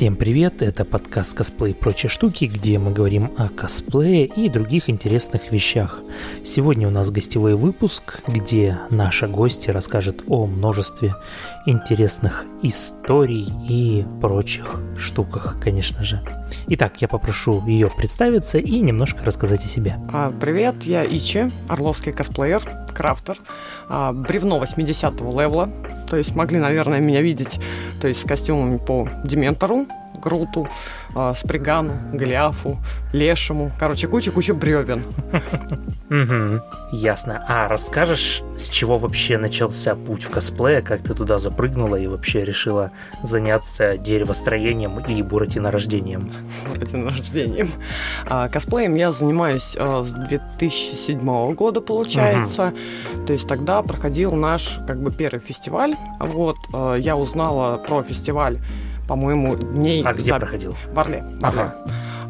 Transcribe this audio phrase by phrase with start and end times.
[0.00, 4.88] Всем привет, это подкаст «Косплей и прочие штуки», где мы говорим о косплее и других
[4.88, 6.00] интересных вещах.
[6.42, 11.16] Сегодня у нас гостевой выпуск, где наша гостья расскажет о множестве
[11.66, 16.22] интересных историй и прочих штуках, конечно же.
[16.68, 19.96] Итак, я попрошу ее представиться и немножко рассказать о себе.
[20.14, 22.62] А, привет, я Ичи, орловский косплеер,
[22.94, 23.36] крафтер,
[23.90, 25.68] а, бревно 80-го левела,
[26.10, 27.60] то есть могли, наверное, меня видеть
[28.00, 29.86] то есть с костюмами по Дементору,
[30.20, 30.68] Груту,
[31.14, 32.78] э, Спригану, Голиафу,
[33.12, 33.72] Лешему.
[33.78, 35.02] Короче, куча-куча бревен.
[36.92, 37.44] Ясно.
[37.48, 42.44] А расскажешь, с чего вообще начался путь в косплее, как ты туда запрыгнула и вообще
[42.44, 42.90] решила
[43.22, 46.28] заняться деревостроением и буратинорождением?
[46.66, 47.70] Буратинорождением.
[48.26, 52.72] А, косплеем я занимаюсь а, с 2007 года, получается.
[53.26, 55.94] То есть тогда проходил наш как бы первый фестиваль.
[56.18, 58.58] Вот, а, я узнала про фестиваль
[59.10, 60.04] по-моему, дней...
[60.06, 60.76] А где проходил?
[60.92, 61.24] В Орле.
[61.42, 61.74] Ага.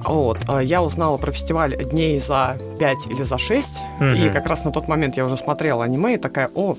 [0.02, 0.39] Вот.
[0.48, 3.69] А я узнала про фестиваль дней за 5 или за 6.
[3.98, 4.06] Угу.
[4.06, 6.77] И как раз на тот момент я уже смотрела аниме и такая, о,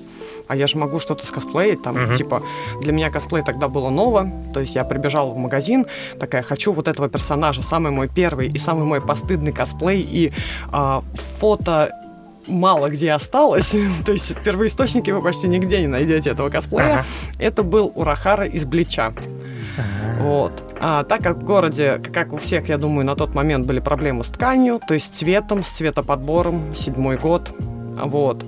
[0.48, 2.14] а я же могу что-то скосплеить, там, угу.
[2.14, 2.42] типа,
[2.80, 5.86] для меня косплей тогда было ново, то есть я прибежала в магазин,
[6.18, 10.32] такая, хочу вот этого персонажа, самый мой первый и самый мой постыдный косплей, и
[10.72, 11.00] э,
[11.38, 11.92] фото
[12.46, 17.04] мало где осталось, то есть первоисточники вы почти нигде не найдете этого косплея, ага.
[17.38, 19.12] это был Урахара из Блича.
[20.20, 20.52] Вот.
[20.80, 24.24] А так как в городе, как у всех, я думаю, на тот момент были проблемы
[24.24, 27.52] с тканью, то есть цветом, с цветоподбором, седьмой год,
[27.96, 28.44] вот.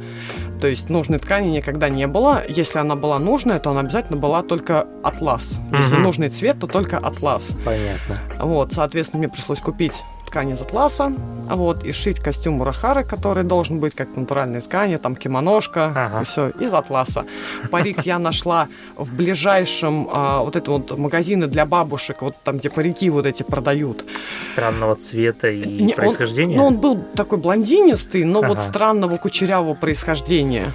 [0.60, 2.42] То есть нужной ткани никогда не было.
[2.48, 5.58] Если она была нужная, то она обязательно была только атлас.
[5.76, 7.50] Если нужный цвет, то только атлас.
[7.64, 8.20] Понятно.
[8.40, 10.02] Вот, соответственно, мне пришлось купить
[10.34, 11.12] ткань из атласа,
[11.48, 16.22] вот, и шить костюм Мурахары, который должен быть как натуральной ткани, там кимоношка, ага.
[16.22, 17.24] и все, из атласа.
[17.70, 22.68] Парик я нашла в ближайшем, а, вот это вот магазины для бабушек, вот там, где
[22.68, 24.04] парики вот эти продают.
[24.40, 26.58] Странного цвета и Не, происхождения?
[26.58, 28.48] Он, ну, он был такой блондинистый, но ага.
[28.48, 30.72] вот странного кучерявого происхождения.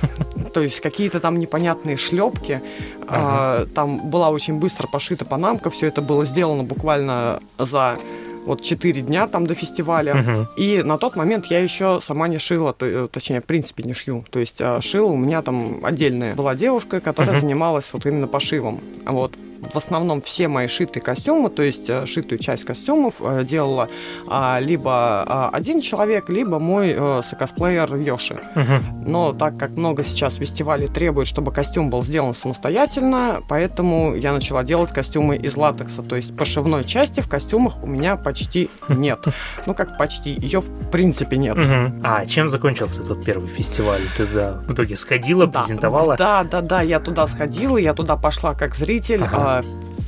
[0.54, 2.62] То есть какие-то там непонятные шлепки.
[3.02, 3.10] Ага.
[3.10, 7.98] А, там была очень быстро пошита панамка, все это было сделано буквально за
[8.46, 10.16] вот 4 дня там до фестиваля.
[10.16, 10.48] Угу.
[10.58, 14.26] И на тот момент я еще сама не шила, э, точнее, в принципе, не шью.
[14.30, 17.42] То есть а, шила у меня там отдельная была девушка, которая угу.
[17.42, 18.80] занималась вот именно пошивом.
[19.06, 23.90] Вот в основном все мои шитые костюмы, то есть э, шитую часть костюмов э, делала
[24.28, 28.42] а, либо а, один человек, либо мой а, сокосплеер Йоши.
[28.56, 29.10] Угу.
[29.10, 34.64] Но так как много сейчас фестивалей требует, чтобы костюм был сделан самостоятельно, поэтому я начала
[34.64, 36.04] делать костюмы из латекса.
[36.04, 39.20] То есть пошивной части в костюмах у меня почти нет.
[39.66, 41.58] Ну как почти, ее в принципе нет.
[42.04, 44.10] А чем закончился тот первый фестиваль?
[44.16, 46.16] Ты туда в итоге сходила, презентовала?
[46.18, 49.24] Да, да, да, я туда сходила, я туда пошла как зритель.
[49.24, 49.49] Ага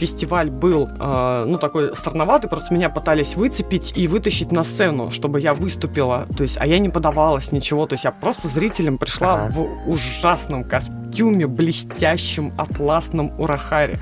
[0.01, 5.39] фестиваль был, э, ну, такой странноватый, просто меня пытались выцепить и вытащить на сцену, чтобы
[5.39, 9.33] я выступила, то есть, а я не подавалась, ничего, то есть я просто зрителем пришла
[9.33, 9.51] ага.
[9.51, 13.97] в ужасном костюме, блестящем, атласном урахаре.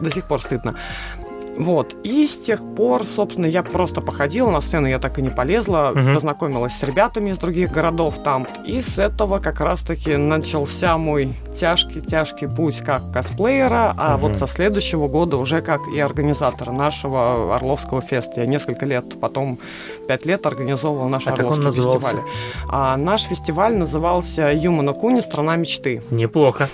[0.00, 0.74] До сих пор стыдно.
[1.58, 1.96] Вот.
[2.02, 5.92] И с тех пор, собственно, я просто походила на сцену, я так и не полезла,
[5.94, 6.14] угу.
[6.14, 8.46] познакомилась с ребятами из других городов там.
[8.64, 14.28] И с этого как раз-таки начался мой тяжкий-тяжкий путь как косплеера, а угу.
[14.28, 18.40] вот со следующего года уже как и организатора нашего Орловского феста.
[18.40, 19.58] Я несколько лет потом,
[20.08, 22.22] пять лет организовывал наш а Орловский фестиваль.
[22.68, 26.02] А наш фестиваль назывался Юмана Куни «Страна мечты».
[26.10, 26.68] Неплохо.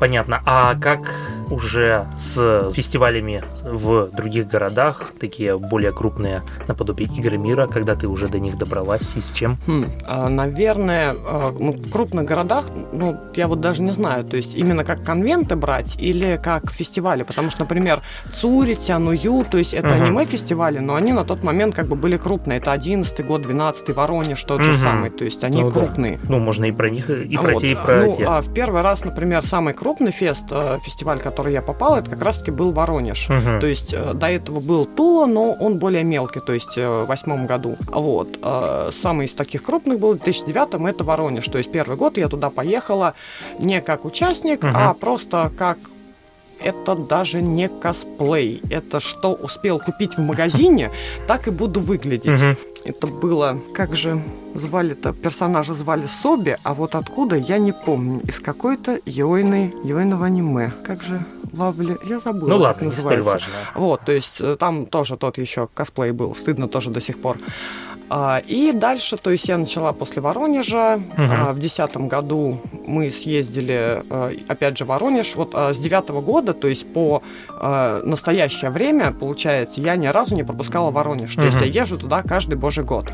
[0.00, 0.42] Понятно.
[0.44, 1.14] А как
[1.52, 8.28] уже с фестивалями в других городах, такие более крупные, наподобие Игры мира, когда ты уже
[8.28, 9.58] до них добралась и с чем?
[9.66, 14.36] Хм, а, наверное, а, ну, в крупных городах, ну, я вот даже не знаю, то
[14.36, 18.02] есть именно как конвенты брать или как фестивали, потому что, например,
[18.32, 20.04] Цури, Тяную, то есть это uh-huh.
[20.04, 24.42] аниме-фестивали, но они на тот момент как бы были крупные, это 11 год, 12 Воронеж,
[24.42, 24.64] тот uh-huh.
[24.64, 26.18] же самый, то есть они ну, крупные.
[26.22, 26.32] Да.
[26.32, 27.60] Ну, можно и про них, и про вот.
[27.60, 28.24] те, и про ну, те.
[28.24, 32.08] А в первый раз, например, самый крупный фест, э, фестиваль, который который я попал, это
[32.08, 33.28] как раз-таки был Воронеж.
[33.28, 33.60] Угу.
[33.60, 37.06] То есть э, до этого был Тула, но он более мелкий, то есть э, в
[37.06, 37.76] восьмом году.
[37.88, 38.28] Вот.
[38.40, 41.48] Э, самый из таких крупных был в 2009 это Воронеж.
[41.48, 43.14] То есть первый год я туда поехала
[43.58, 44.72] не как участник, угу.
[44.72, 45.78] а просто как
[46.64, 48.62] это даже не косплей.
[48.70, 50.90] Это что успел купить в магазине,
[51.26, 52.56] так и буду выглядеть.
[52.84, 54.20] Это было, как же
[54.54, 58.20] звали-то, персонажа звали Соби, а вот откуда, я не помню.
[58.26, 60.72] Из какой-то йойной, йойного аниме.
[60.84, 63.52] Как же Лавли, я забыла, Ну ладно, не столь важно.
[63.74, 67.38] Вот, то есть э, там тоже тот еще косплей был, стыдно тоже до сих пор.
[68.14, 71.00] А, и дальше, то есть я начала после Воронежа.
[71.16, 71.52] Угу.
[71.52, 74.02] В 2010 году мы съездили,
[74.48, 75.34] опять же, Воронеж.
[75.34, 77.22] Вот с девятого года, то есть по
[77.58, 81.32] настоящее время, получается, я ни разу не пропускала Воронеж.
[81.32, 81.40] Угу.
[81.40, 83.10] То есть я езжу туда каждый божий год.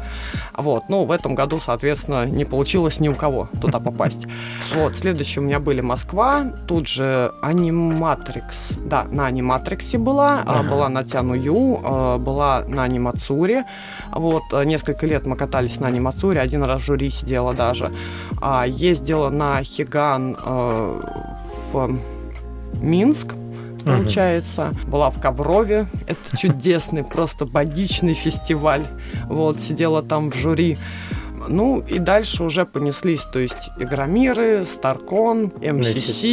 [0.57, 0.85] Вот.
[0.89, 4.27] Ну, в этом году, соответственно, не получилось ни у кого туда попасть.
[4.75, 4.97] Вот.
[4.97, 8.73] Следующие у меня были Москва, тут же Аниматрикс.
[8.85, 10.69] Да, на Аниматриксе была, ага.
[10.69, 13.65] была на Тяную, была на Анимацуре.
[14.13, 17.93] Вот, э, несколько лет мы катались на анимацуре, один раз в жюри сидела даже.
[18.41, 21.01] А, ездила на Хиган э,
[21.73, 21.99] в
[22.81, 23.35] Минск,
[23.85, 24.73] получается.
[24.73, 25.87] uh Была в Коврове.
[26.07, 28.87] Это чудесный, просто богичный фестиваль.
[29.27, 30.79] Вот, сидела там в жюри.
[31.49, 36.25] Ну и дальше уже понеслись, то есть Игромиры, Старкон, МСС.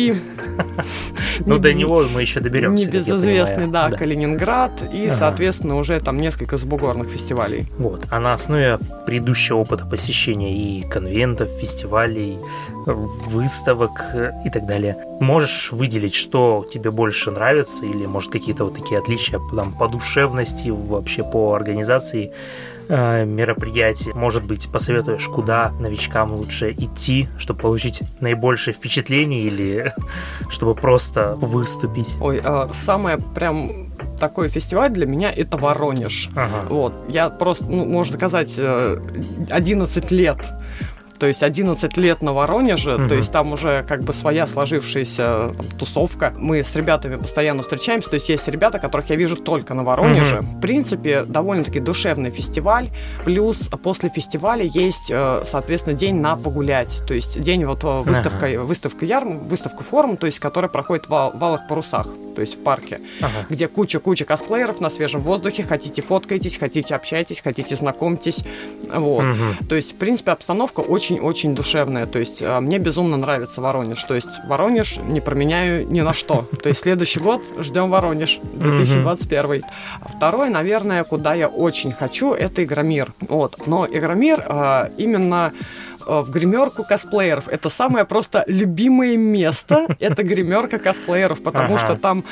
[1.46, 2.88] Ну до него мы еще доберемся.
[2.88, 7.68] Небезызвестный, да, Калининград и, соответственно, уже там несколько сбугорных фестивалей.
[7.78, 12.38] Вот, а на основе предыдущего опыта посещения и конвентов, фестивалей,
[12.86, 14.16] выставок
[14.46, 19.40] и так далее, можешь выделить, что тебе больше нравится или, может, какие-то вот такие отличия
[19.56, 22.32] там, по душевности, вообще по организации
[22.88, 24.12] э, мероприятий.
[24.14, 29.94] Может быть, посоветуешь, куда новичкам лучше идти, чтобы получить наибольшее впечатление или
[30.50, 32.16] чтобы просто выступить?
[32.22, 36.30] Ой, э, самое прям такой фестиваль для меня это Воронеж.
[36.36, 36.66] Ага.
[36.70, 40.38] Вот, я просто, ну, можно сказать, 11 э, лет
[41.20, 43.08] то есть 11 лет на Воронеже, угу.
[43.08, 46.34] то есть там уже как бы своя сложившаяся там, тусовка.
[46.38, 50.40] Мы с ребятами постоянно встречаемся, то есть есть ребята, которых я вижу только на Воронеже.
[50.40, 50.46] Угу.
[50.46, 52.90] В принципе, довольно-таки душевный фестиваль.
[53.24, 57.02] Плюс после фестиваля есть, э, соответственно, день на погулять.
[57.08, 58.64] То есть день вот э, выставка, ага.
[58.64, 63.00] выставка ярм, выставка форум, то есть которая проходит в валых парусах, то есть в парке,
[63.22, 63.46] ага.
[63.50, 65.64] где куча-куча косплееров на свежем воздухе.
[65.64, 68.44] Хотите фоткайтесь, хотите общайтесь, хотите знакомьтесь.
[68.94, 69.24] Вот.
[69.24, 69.68] Угу.
[69.70, 72.06] То есть, в принципе, обстановка очень очень-очень душевная.
[72.06, 74.04] То есть а, мне безумно нравится Воронеж.
[74.04, 76.48] То есть Воронеж не променяю ни на что.
[76.64, 79.64] То есть следующий год ждем Воронеж 2021.
[80.02, 83.14] Второй, наверное, куда я очень хочу, это Игромир.
[83.22, 83.68] Вот.
[83.68, 85.54] Но Игромир а, именно
[86.06, 87.48] а, в гримерку косплееров.
[87.48, 89.86] Это самое просто любимое место.
[90.00, 91.86] Это гримерка косплееров, потому ага.
[91.86, 92.24] что там,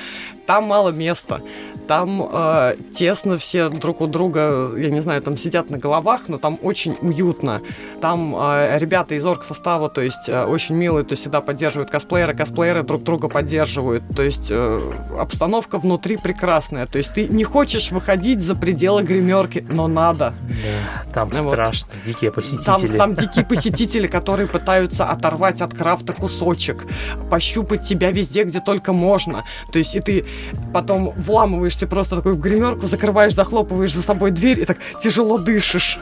[0.46, 1.42] там мало места.
[1.88, 6.38] Там э, тесно все друг у друга, я не знаю, там сидят на головах, но
[6.38, 7.62] там очень уютно.
[8.02, 12.34] Там э, ребята из орг-состава, то есть э, очень милые, то есть всегда поддерживают косплееры,
[12.34, 14.04] косплееры друг друга поддерживают.
[14.16, 14.82] То есть э,
[15.20, 16.88] обстановка внутри прекрасная.
[16.88, 20.34] То есть ты не хочешь выходить за пределы гримерки, но надо.
[20.48, 21.54] Да, там вот.
[21.54, 22.98] страшно, дикие посетители.
[22.98, 26.86] Там, там дикие посетители, которые пытаются оторвать от крафта кусочек,
[27.30, 29.44] пощупать тебя везде, где только можно.
[29.72, 30.26] То есть и ты
[30.74, 35.38] потом вламываешь ты просто такой в гримерку, закрываешь, захлопываешь за собой дверь и так тяжело
[35.38, 36.00] дышишь.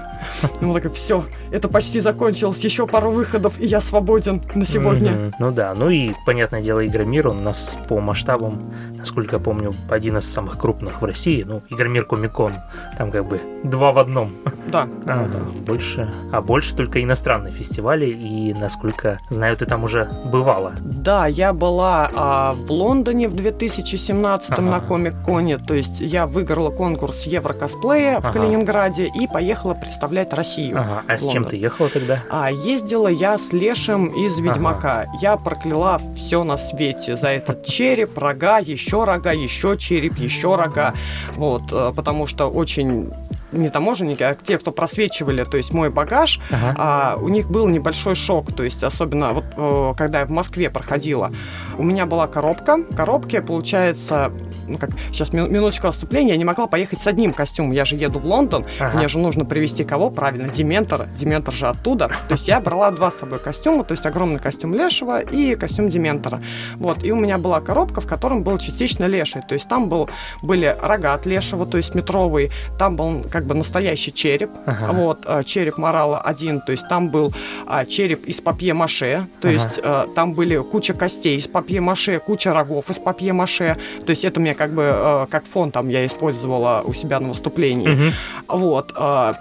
[0.61, 5.11] Ну, так все, это почти закончилось, еще пару выходов, и я свободен на сегодня.
[5.11, 5.33] Mm-hmm.
[5.39, 9.73] Ну да, ну и, понятное дело, Игромир, он у нас по масштабам, насколько я помню,
[9.89, 11.43] один из самых крупных в России.
[11.43, 12.53] Ну, Игромир Комикон,
[12.97, 14.31] там как бы два в одном.
[14.67, 14.87] Да.
[15.07, 15.39] А, да.
[15.65, 20.73] Больше, а больше только иностранные фестивали, и, насколько знаю, ты там уже бывала.
[20.79, 24.61] Да, я была а, в Лондоне в 2017 ага.
[24.61, 28.29] на Комик-Коне, то есть я выиграла конкурс Еврокосплея ага.
[28.29, 30.79] в Калининграде и поехала представлять Россию.
[30.79, 31.03] Ага.
[31.07, 32.23] А с чем ты ехала тогда?
[32.29, 35.01] А ездила я с Лешем из Ведьмака.
[35.01, 35.11] Ага.
[35.21, 40.93] Я прокляла все на свете за этот череп, рога, еще рога, еще череп, еще рога.
[41.35, 43.11] Вот, э, потому что очень
[43.51, 46.75] не таможенники, а те, кто просвечивали, то есть мой багаж, ага.
[46.77, 50.69] а, у них был небольшой шок, то есть особенно вот э, когда я в Москве
[50.69, 51.31] проходила,
[51.77, 54.31] у меня была коробка, в коробке получается,
[54.67, 58.19] ну как, сейчас минуточку отступления, я не могла поехать с одним костюмом, я же еду
[58.19, 58.97] в Лондон, ага.
[58.97, 63.11] мне же нужно привезти кого, правильно, Дементора, Дементор же оттуда, то есть я брала два
[63.11, 66.41] с собой костюма, то есть огромный костюм Лешего и костюм Дементора,
[66.75, 70.09] вот, и у меня была коробка, в котором был частично Леший, то есть там был,
[70.41, 74.51] были рога от Лешего, то есть метровые, там был как как бы настоящий череп.
[74.67, 74.93] Ага.
[74.93, 77.33] Вот, э, череп Морала один, то есть там был
[77.65, 79.53] а, череп из папье-маше, то ага.
[79.53, 84.39] есть а, там были куча костей из папье-маше, куча рогов из папье-маше, то есть это
[84.39, 87.89] мне как бы а, как фон там я использовала у себя на выступлении.
[87.89, 88.59] Угу.
[88.59, 88.93] Вот,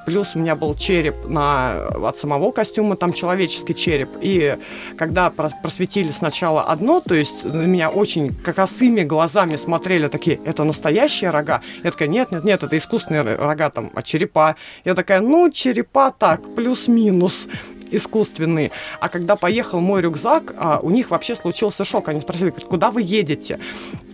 [0.07, 4.57] плюс у меня был череп на, от самого костюма, там человеческий череп, и
[4.97, 11.31] когда просветили сначала одно, то есть на меня очень косыми глазами смотрели такие, это настоящие
[11.31, 11.61] рога?
[11.83, 14.57] Я такая, нет, нет, нет, это искусственные рога там а черепа.
[14.85, 17.49] Я такая, ну, черепа так, плюс-минус
[17.91, 18.71] искусственные.
[19.01, 22.09] А когда поехал мой рюкзак, а, у них вообще случился шок.
[22.09, 23.59] Они спросили, куда вы едете?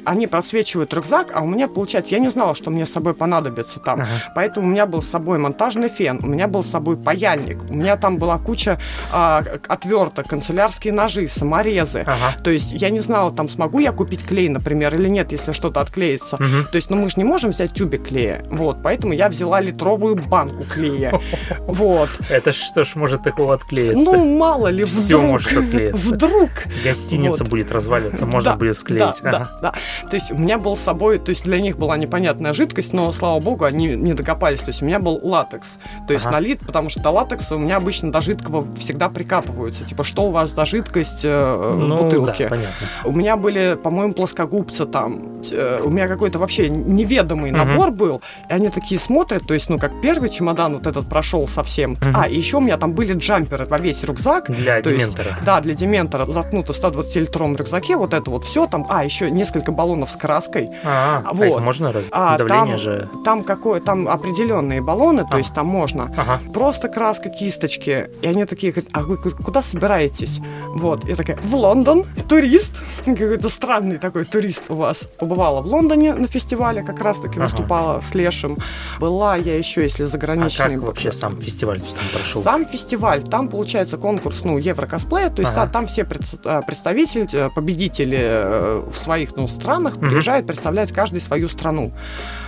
[0.06, 3.80] Они просвечивают рюкзак, а у меня, получается, я не знала, что мне с собой понадобится
[3.80, 4.00] там.
[4.00, 4.32] Ага.
[4.34, 7.74] Поэтому у меня был с собой монтажный фен, у меня был с собой паяльник, у
[7.74, 8.78] меня там была куча
[9.12, 12.04] а, отверток, канцелярские ножи, саморезы.
[12.06, 12.36] Ага.
[12.42, 15.80] То есть я не знала, там смогу я купить клей, например, или нет, если что-то
[15.80, 16.36] отклеится.
[16.36, 16.70] Угу.
[16.70, 18.44] То есть, ну мы же не можем взять тюбик клея.
[18.48, 21.20] Вот, поэтому я взяла литровую банку клея.
[21.66, 22.08] Вот.
[22.28, 24.16] Это что ж может такого отклеиться?
[24.16, 25.04] Ну, мало ли, вдруг.
[25.04, 26.14] Все может отклеиться.
[26.14, 26.50] Вдруг.
[26.84, 29.20] Гостиница будет разваливаться, можно будет склеить.
[29.22, 29.74] Да, да,
[30.10, 33.12] То есть у меня был с собой, то есть для них была непонятная жидкость, но,
[33.12, 34.60] слава богу, они не докопались.
[34.60, 35.78] То есть у меня был латекс.
[36.06, 39.84] То есть налит, потому что до латекса у меня обычно до жидкого всегда прикапываются.
[39.84, 42.48] Типа, что у вас за жидкость э, ну, в бутылке?
[42.48, 42.88] понятно.
[43.04, 45.40] У меня были, по-моему, плоскогубцы там.
[45.52, 48.22] Э, у меня какой-то вообще неведомый набор был.
[48.48, 51.96] И они такие смотрят, то есть, ну, как первый чемодан вот этот прошел совсем.
[52.14, 54.50] А, и еще у меня там были джамперы во весь рюкзак.
[54.50, 55.30] Для дементора.
[55.30, 56.26] Есть, да, для дементора.
[56.26, 58.86] Заткнуто в 120-литровом рюкзаке, вот это вот все там.
[58.88, 60.70] А, еще несколько баллонов с краской.
[60.84, 61.60] А, а вот.
[61.60, 62.06] а можно раз...
[62.10, 63.08] а, Давление там, же...
[63.24, 65.24] Там какое, там определенные баллоны, а.
[65.24, 66.12] то есть там можно.
[66.16, 66.40] Ага.
[66.52, 68.10] Просто краска, кисточки.
[68.22, 70.40] И они такие говорят, а вы куда собираетесь?
[70.74, 71.04] Вот.
[71.04, 72.72] Я такая, в Лондон, турист.
[73.04, 75.04] Какой-то странный такой турист у вас.
[75.18, 77.44] Побывала в Лондоне на фестивале, как раз-таки ага.
[77.44, 78.58] выступала с Лешим.
[78.98, 80.66] Была я еще, если заграничный...
[80.66, 82.42] А как вообще сам фестиваль там прошел?
[82.42, 85.70] Сам фестиваль, там получается конкурс, ну, Еврокосплея, то есть ага.
[85.70, 91.92] там все представители, э, победители э, в своих ну, странах приезжают представлять каждый свою страну.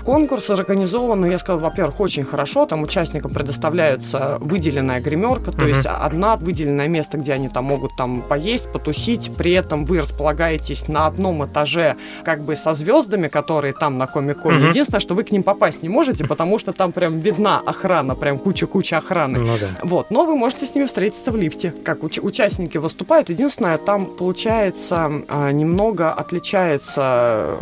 [0.05, 6.37] Конкурс организован, я сказал, во-первых, очень хорошо, там участникам предоставляется выделенная гримерка, то есть одна
[6.37, 11.45] выделенное место, где они там могут там поесть, потусить, при этом вы располагаетесь на одном
[11.45, 14.69] этаже как бы со звездами, которые там на Комик-Коне.
[14.69, 18.39] Единственное, что вы к ним попасть не можете, потому что там прям видна охрана, прям
[18.39, 19.39] куча-куча охраны.
[19.41, 19.67] Ну, да.
[19.83, 21.75] Вот, но вы можете с ними встретиться в лифте.
[21.85, 27.08] Как уч- участники выступают, единственное, там получается а, немного отличается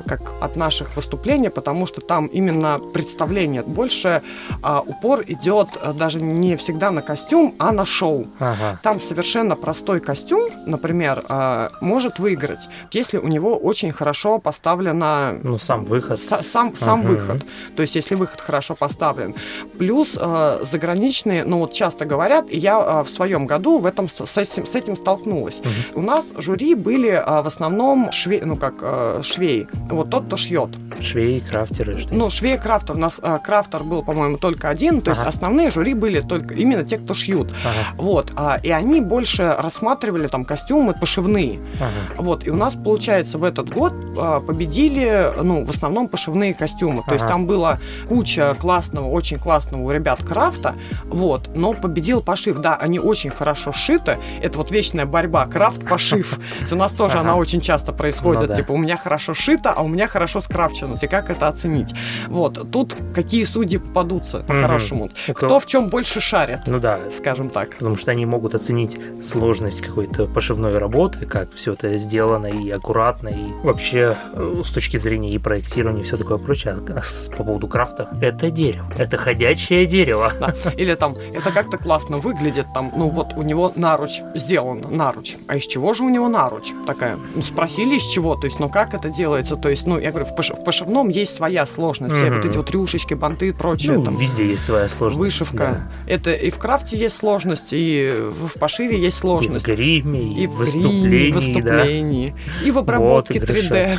[0.06, 3.62] как от наших выступлений, потому что там именно представление.
[3.62, 4.22] Больше
[4.62, 8.26] а, упор идет а, даже не всегда на костюм, а на шоу.
[8.38, 8.78] Ага.
[8.82, 15.34] Там совершенно простой костюм, например, а, может выиграть, если у него очень хорошо поставлена...
[15.42, 16.20] Ну, сам выход.
[16.22, 17.08] С- сам, сам ага.
[17.08, 17.46] выход.
[17.76, 19.34] То есть, если выход хорошо поставлен.
[19.78, 24.08] Плюс а, заграничные, ну вот часто говорят, и я а, в своем году в этом,
[24.08, 25.60] с, этим, с этим столкнулась.
[25.60, 26.00] Угу.
[26.00, 29.68] У нас жюри были а, в основном шве, ну как а, швеи.
[29.90, 30.70] Вот тот, кто шьет.
[31.00, 32.96] Швеи, крафтеры, что Ну, швей, крафтер.
[32.96, 35.00] У нас а, крафтер был, по-моему, только один.
[35.00, 35.20] То ага.
[35.20, 37.54] есть основные жюри были только именно те, кто шьют.
[37.64, 38.02] Ага.
[38.02, 38.32] Вот.
[38.36, 41.60] А, и они больше рассматривали там костюмы пошивные.
[41.76, 42.22] Ага.
[42.22, 42.46] Вот.
[42.46, 46.98] И у нас, получается, в этот год а, победили, ну, в основном пошивные костюмы.
[46.98, 47.14] То ага.
[47.14, 47.78] есть там была
[48.08, 50.74] куча классного, очень классного у ребят крафта.
[51.04, 51.50] Вот.
[51.54, 52.58] Но победил пошив.
[52.58, 54.16] Да, они очень хорошо сшиты.
[54.42, 55.46] Это вот вечная борьба.
[55.46, 56.38] Крафт-пошив.
[56.70, 58.48] У нас тоже она очень часто происходит.
[58.48, 60.96] Ну типа, у меня хорошо шито, а у меня хорошо скрафчено.
[61.00, 61.92] И как это оценить?
[62.28, 62.70] Вот.
[62.70, 65.10] Тут какие судьи попадутся по-хорошему.
[65.28, 66.60] Кто в чем больше шарит.
[66.66, 67.00] Ну да.
[67.12, 67.70] Скажем так.
[67.76, 73.28] Потому что они могут оценить сложность какой-то пошивной работы, как все это сделано и аккуратно,
[73.28, 76.76] и вообще э, с точки зрения и проектирования, и все такое прочее.
[76.88, 77.02] А
[77.36, 78.86] по поводу крафта, это дерево.
[78.96, 80.32] Это ходячее дерево.
[80.40, 80.52] Да.
[80.76, 85.36] Или там, это как-то классно выглядит, там, ну вот у него наруч сделан, наруч.
[85.48, 87.18] А из чего же у него наруч такая?
[87.34, 89.56] Ну, спросили из чего, то есть, ну как это делается?
[89.56, 92.14] То есть, ну, я говорю, в, пош- в пошивном есть своя сложность.
[92.14, 92.18] Mm-hmm.
[92.18, 93.92] Все вот эти вот рюшечки, банты и прочее.
[93.92, 95.18] Ну, там, везде есть своя сложность.
[95.18, 95.88] Вышивка.
[96.06, 96.12] Да.
[96.12, 99.66] Это и в крафте есть сложность, и в пошиве есть сложность.
[99.66, 102.66] И в гриме, и, и в выступлении, выступлении, да.
[102.66, 103.98] и в обработке вот 3D.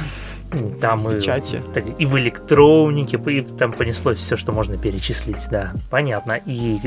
[0.80, 1.62] Там печати.
[1.76, 5.74] И, и в электронике, и там понеслось все, что можно перечислить, да.
[5.90, 6.40] Понятно.
[6.46, 6.80] И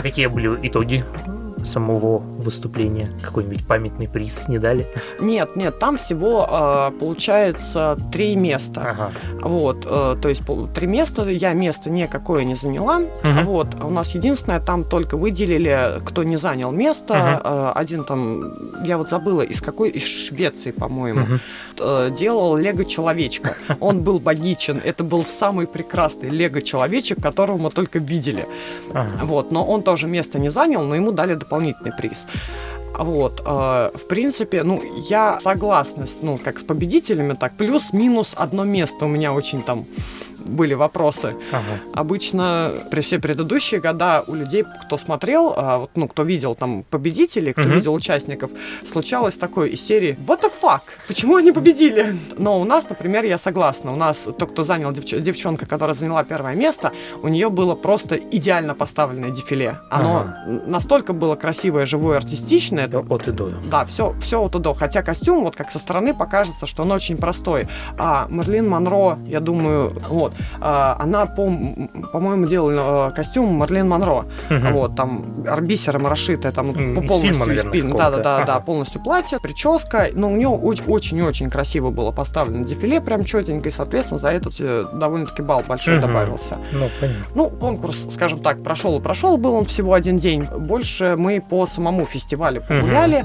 [0.00, 1.04] а какие были итоги
[1.64, 3.10] самого выступления?
[3.22, 4.86] Какой-нибудь памятный приз не дали?
[5.20, 8.80] Нет, нет, там всего э, получается три места.
[8.90, 9.12] Ага.
[9.42, 10.42] Вот, э, то есть
[10.74, 12.98] три места, я место никакое не заняла.
[12.98, 13.44] Угу.
[13.44, 17.14] Вот, а у нас единственное, там только выделили, кто не занял место.
[17.14, 17.78] Угу.
[17.78, 18.52] Один там,
[18.84, 22.16] я вот забыла, из какой, из Швеции, по-моему, угу.
[22.16, 23.54] делал Лего-человечка.
[23.80, 28.46] Он был богичен, это был самый прекрасный Лего-человечек, которого мы только видели.
[28.92, 29.24] Ага.
[29.24, 32.26] Вот, но он тоже место не занял, но ему дали дополнительный приз.
[32.98, 38.64] Вот, э, в принципе, ну, я согласна, с, ну, как с победителями, так, плюс-минус одно
[38.64, 39.86] место у меня очень там
[40.44, 41.34] были вопросы.
[41.52, 41.80] Ага.
[41.94, 46.82] Обычно при все предыдущие года у людей, кто смотрел, а, вот, ну, кто видел там
[46.90, 47.72] победителей, кто Мгм.
[47.72, 48.50] видел участников,
[48.90, 50.80] случалось такое из серии «What the fuck?
[51.06, 53.92] Почему они победили?» Но у нас, например, я согласна.
[53.92, 56.92] У нас тот, кто занял девч- девчонка, которая заняла первое место,
[57.22, 59.78] у нее было просто идеально поставленное дефиле.
[59.90, 60.26] Оно
[60.66, 62.88] настолько было красивое, живое, артистичное.
[63.10, 63.50] От и до.
[63.70, 64.74] Да, все, все от и до.
[64.74, 67.68] Хотя костюм, вот как со стороны покажется, что он очень простой.
[67.98, 70.29] А Мерлин Монро, я думаю, вот,
[70.60, 71.52] а, она, по,
[72.12, 74.26] по-моему, делала э, костюм Мерлин Монро.
[74.48, 74.72] Мгм.
[74.72, 77.98] Вот, там арбисером расшитое, там из полностью фильма, из наверное, фильма.
[77.98, 78.46] Да, да, да, какого-то.
[78.46, 78.64] да, Ага.
[78.64, 80.08] полностью платье, прическа.
[80.14, 84.84] Но у нее очень-очень красиво было поставлено дефиле, прям четенько, и, соответственно, за этот э,
[84.92, 86.06] довольно-таки балл большой Мгм.
[86.06, 86.58] добавился.
[86.72, 87.24] Ну, понятно.
[87.34, 90.44] Ну, конкурс, скажем так, прошел и прошел, был он всего один день.
[90.44, 93.24] Больше мы по самому фестивалю погуляли.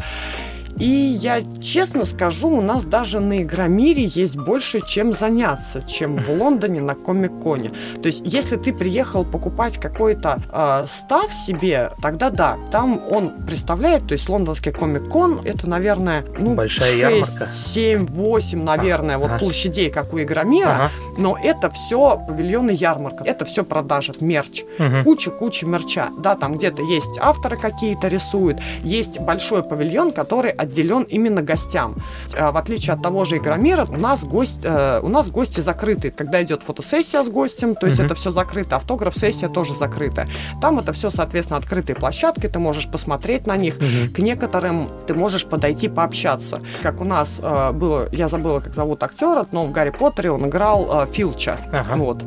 [0.79, 0.85] И
[1.21, 6.81] я честно скажу, у нас даже на Игромире есть больше чем заняться, чем в Лондоне
[6.81, 7.71] на Комик-Коне.
[8.01, 14.07] То есть, если ты приехал покупать какой-то э, став себе, тогда да, там он представляет,
[14.07, 17.47] то есть лондонский Комик-Кон, это, наверное, ну, Большая 6, ярмарка.
[17.53, 19.39] 7, 8, наверное, вот Ага.
[19.39, 20.69] площадей, как у Игромира.
[20.75, 20.91] Ага.
[21.17, 25.03] Но это все павильоны ярмарка, это все продажа, мерч Мгм.
[25.05, 26.09] куча-куча мерча.
[26.17, 31.95] Да, там где-то есть авторы какие-то рисуют, есть большой павильон, который отделен именно гостям.
[32.33, 36.11] Э, В отличие от того же Игромира, у нас, гость, э, у нас гости закрыты.
[36.11, 38.05] Когда идет фотосессия с гостем, то есть Мгм.
[38.07, 40.27] это все закрыто, автограф-сессия тоже закрыта.
[40.61, 43.75] Там это все, соответственно, открытые площадки, ты можешь посмотреть на них.
[43.79, 44.13] Мгм.
[44.13, 46.59] К некоторым ты можешь подойти пообщаться.
[46.83, 50.45] Как у нас э, было, я забыла, как зовут актера, но в Гарри Поттере он
[50.47, 51.57] играл Филча.
[51.71, 51.95] Ага.
[51.95, 52.23] Вот,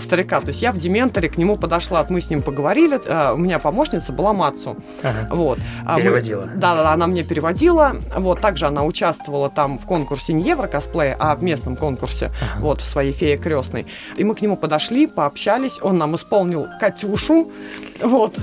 [0.00, 0.40] старика.
[0.40, 2.96] То есть я в Дементоре к нему подошла, мы с ним поговорили.
[3.32, 4.76] у меня помощница была Мацу.
[5.02, 5.28] Ага.
[5.30, 5.58] Вот.
[5.84, 6.44] А мы- Переводила.
[6.54, 7.75] Да, да, да, она мне переводила.
[8.16, 12.60] Вот, также она участвовала там в конкурсе не евро косплея, а в местном конкурсе, Ага.
[12.60, 13.86] вот, в своей фее крестной.
[14.16, 17.50] И мы к нему подошли, пообщались, он нам исполнил Катюшу,
[18.02, 18.34] вот,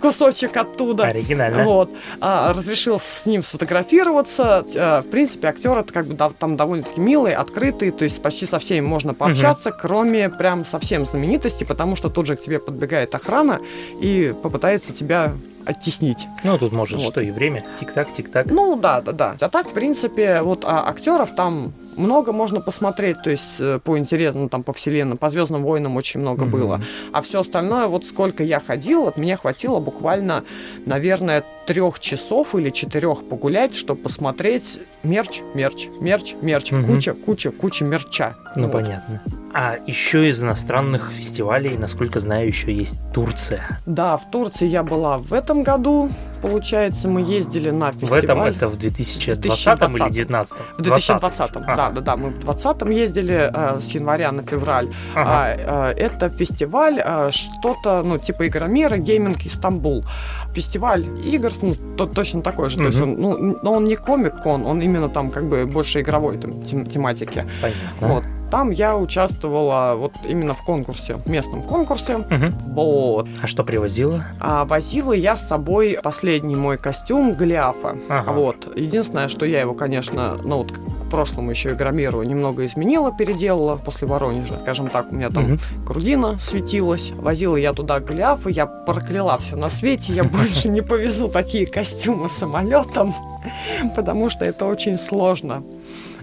[0.00, 1.04] кусочек оттуда.
[1.04, 1.64] Оригинально.
[1.64, 1.90] Вот.
[2.20, 4.64] А, разрешил с ним сфотографироваться.
[4.74, 8.44] Э, В принципе, актер это как бы да- там довольно-таки милый, открытый, то есть почти
[8.46, 13.14] со всеми можно пообщаться, кроме прям совсем знаменитости, потому что тут же к тебе подбегает
[13.14, 13.60] охрана
[14.00, 15.32] и попытается тебя
[15.66, 16.26] оттеснить.
[16.44, 17.12] Ну, тут может Вот.
[17.12, 17.64] что и время.
[17.80, 18.46] Тик-так, тик-так.
[18.50, 19.36] Ну да, да, да.
[19.40, 23.96] А так, в принципе, вот а, актеров там много можно посмотреть, то есть э, по
[23.96, 26.50] интересу, ну, там по вселенным, по Звездным войнам очень много Мгм.
[26.50, 26.80] было.
[27.12, 30.42] А все остальное, вот сколько я ходил, от меня хватило буквально,
[30.86, 36.84] наверное, трех часов или четырех погулять, чтобы посмотреть мерч, мерч, мерч, мерч, Мгм.
[36.86, 38.34] куча, куча, куча мерча.
[38.56, 38.72] Ну, Вот.
[38.72, 39.22] понятно.
[39.56, 43.78] А еще из иностранных фестивалей, насколько знаю, еще есть Турция.
[43.86, 46.10] Да, в Турции я была в этом году,
[46.42, 48.24] получается, мы ездили на В фестиваль.
[48.24, 49.96] этом это в 2020 или 2020.
[49.96, 50.58] 2019?
[50.78, 51.76] В 2020, Ага.
[51.76, 54.88] да, да, да, мы в 2020 ездили э, с января на февраль.
[55.14, 55.30] Ага.
[55.30, 60.04] А, э, это фестиваль, э, что-то, ну, типа Игромира, Гейминг Истамбул.
[60.52, 62.78] Фестиваль игр, ну, то- точно такой же.
[62.78, 66.38] То есть он, ну, но он не комик-кон, он именно там как бы больше игровой
[66.38, 67.44] там, тем- тематики.
[67.62, 68.08] Понятно.
[68.08, 68.24] Вот.
[68.54, 72.18] Там я участвовала вот именно в конкурсе, местном конкурсе.
[72.18, 72.54] Мгм.
[72.74, 73.26] Вот.
[73.42, 74.26] А что привозила?
[74.38, 77.96] А возила я с собой последний мой костюм Голиафа.
[78.08, 78.30] Ага.
[78.30, 78.78] Вот.
[78.78, 84.06] Единственное, что я его, конечно, ну вот к прошлому еще игромиру немного изменила, переделала после
[84.06, 84.56] Воронежа.
[84.62, 85.58] Скажем так, у меня там Мгм.
[85.84, 87.10] грудина светилась.
[87.10, 90.12] Возила я туда Голиафа, я прокляла все на свете.
[90.12, 93.16] Я больше не повезу такие костюмы самолетом,
[93.96, 95.64] потому что это очень сложно.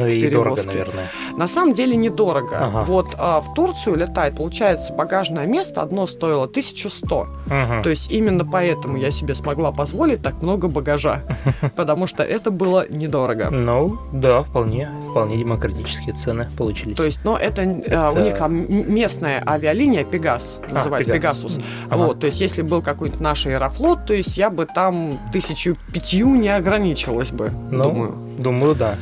[0.01, 0.67] Ну и дорого, перевозки.
[0.67, 1.11] наверное.
[1.37, 2.57] На самом деле недорого.
[2.65, 2.83] Ага.
[2.83, 7.27] Вот а, в Турцию летать, получается, багажное место одно стоило 1100.
[7.47, 7.83] Мгм.
[7.83, 11.21] То есть именно поэтому я себе смогла позволить так много багажа,
[11.75, 13.49] потому что это было недорого.
[13.51, 16.95] Ну, да, вполне, вполне демократические цены получились.
[16.97, 21.37] То есть, но это, э, у них там местная авиалиния Пегас, А, называется Пегас.
[21.37, 21.59] Пегасус.
[21.89, 21.97] Ага.
[22.03, 26.35] Вот, то есть, если был какой-нибудь наш аэрофлот, то есть я бы там тысячу пятью
[26.35, 28.15] не ограничилась бы, Ну, думаю.
[28.37, 28.97] Думаю, да.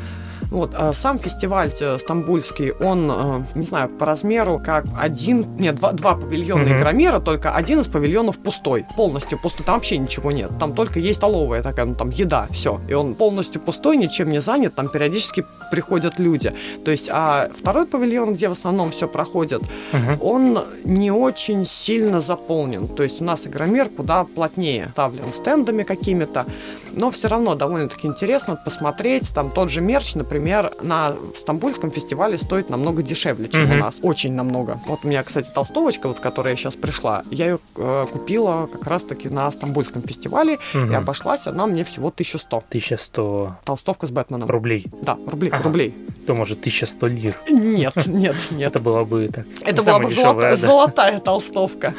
[0.51, 5.75] Вот, а сам фестиваль э, стамбульский, он, э, не знаю, по размеру как один, нет,
[5.75, 6.75] два, два павильона Мгм.
[6.77, 11.17] Игромира, только один из павильонов пустой, полностью пустой, там вообще ничего нет, там только есть
[11.17, 15.45] столовая такая, ну там еда, все, и он полностью пустой, ничем не занят, там периодически
[15.71, 16.51] приходят люди,
[16.83, 19.62] то есть, а второй павильон, где в основном все проходит,
[19.93, 20.17] Мгм.
[20.21, 22.88] он не очень сильно заполнен.
[22.88, 26.45] То есть у нас игромир куда плотнее ставлен стендами какими-то,
[26.91, 29.29] но все равно довольно-таки интересно посмотреть.
[29.35, 30.38] Там тот же мерч, например,
[30.82, 33.73] на Стамбульском фестивале стоит намного дешевле, чем Мгм.
[33.73, 33.95] у нас.
[34.02, 34.80] Очень намного.
[34.88, 39.30] Вот у меня, кстати, толстовочка, вот, которая сейчас пришла, я ее э, купила как раз-таки
[39.30, 40.91] на Стамбульском фестивале, Мгм.
[40.91, 42.63] и обошлась она мне всего 1100.
[42.69, 44.49] 1100 Толстовка с Бэтменом.
[44.49, 44.86] рублей.
[45.02, 45.63] Да, рублей, Ага.
[45.63, 45.93] рублей.
[46.23, 47.36] что, может, 1100 лир?
[47.49, 48.67] Нет, нет, нет.
[48.75, 49.45] Это было бы так.
[49.62, 50.10] Это была бы
[50.56, 51.95] золотая толстовка.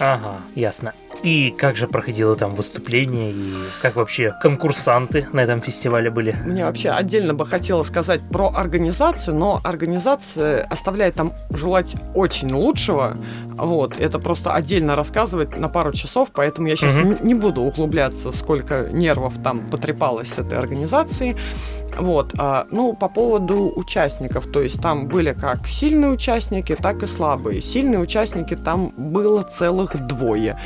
[0.00, 0.92] Ага, ясно.
[1.22, 6.36] И как же проходило там выступление, и как вообще конкурсанты на этом фестивале были?
[6.44, 13.16] Мне вообще отдельно бы хотелось сказать про организацию, но организация оставляет там желать очень лучшего.
[13.56, 17.16] Вот, это просто отдельно рассказывать на пару часов, поэтому я сейчас угу.
[17.24, 21.36] не буду углубляться, сколько нервов там потрепалось с этой организацией.
[21.98, 27.06] Вот, а, ну, по поводу участников, то есть там были как сильные участники, так и
[27.06, 27.62] слабые.
[27.62, 30.58] Сильные участники там было целых двое.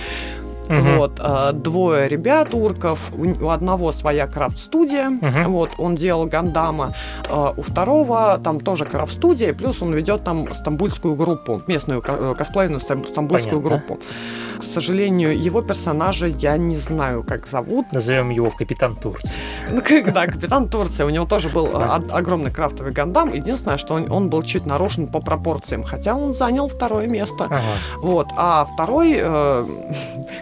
[0.69, 0.99] Угу.
[0.99, 5.51] Вот, э, двое ребят, урков, у, у одного своя крафт-студия, угу.
[5.51, 6.95] вот, он делал Гандама,
[7.29, 12.81] э, у второго там тоже крафт-студия, плюс он ведет там стамбульскую группу, местную э, косплейную
[12.81, 13.61] стамбульскую Понятно.
[13.61, 13.99] группу.
[14.59, 17.87] К сожалению, его персонажа я не знаю, как зовут.
[17.93, 19.39] Назовем его Капитан Турции.
[19.71, 19.81] Ну,
[20.13, 21.05] да, Капитан Турции.
[21.05, 22.01] У него тоже был да.
[22.11, 23.33] огромный крафтовый гандам.
[23.33, 27.45] Единственное, что он, он был чуть нарушен по пропорциям, хотя он занял второе место.
[27.45, 27.63] Ага.
[27.99, 28.27] Вот.
[28.37, 29.65] А второй э,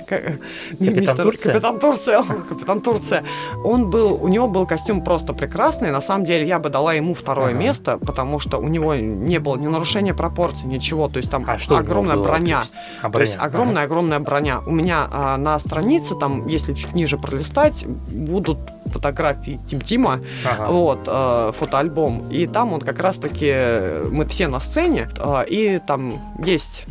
[0.70, 1.52] Капитан мистер, Турция?
[1.52, 3.24] Капитан Турция, капитан Турция.
[3.64, 5.90] Он был, у него был костюм просто прекрасный.
[5.90, 7.59] На самом деле я бы дала ему второе ага.
[7.59, 11.09] место, потому что у него не было ни нарушения пропорций, ничего.
[11.09, 12.59] То есть там а огромная броня.
[12.59, 13.12] То есть, а, броня.
[13.12, 13.85] То есть огромная, ага.
[13.85, 14.61] огромная броня.
[14.66, 20.70] У меня а, на странице, там, если чуть ниже пролистать, будут фотографии Тим Тима, ага.
[20.70, 22.29] вот, э, фотоальбом.
[22.31, 23.55] И там он как раз-таки,
[24.11, 26.87] мы все на сцене, э, и там есть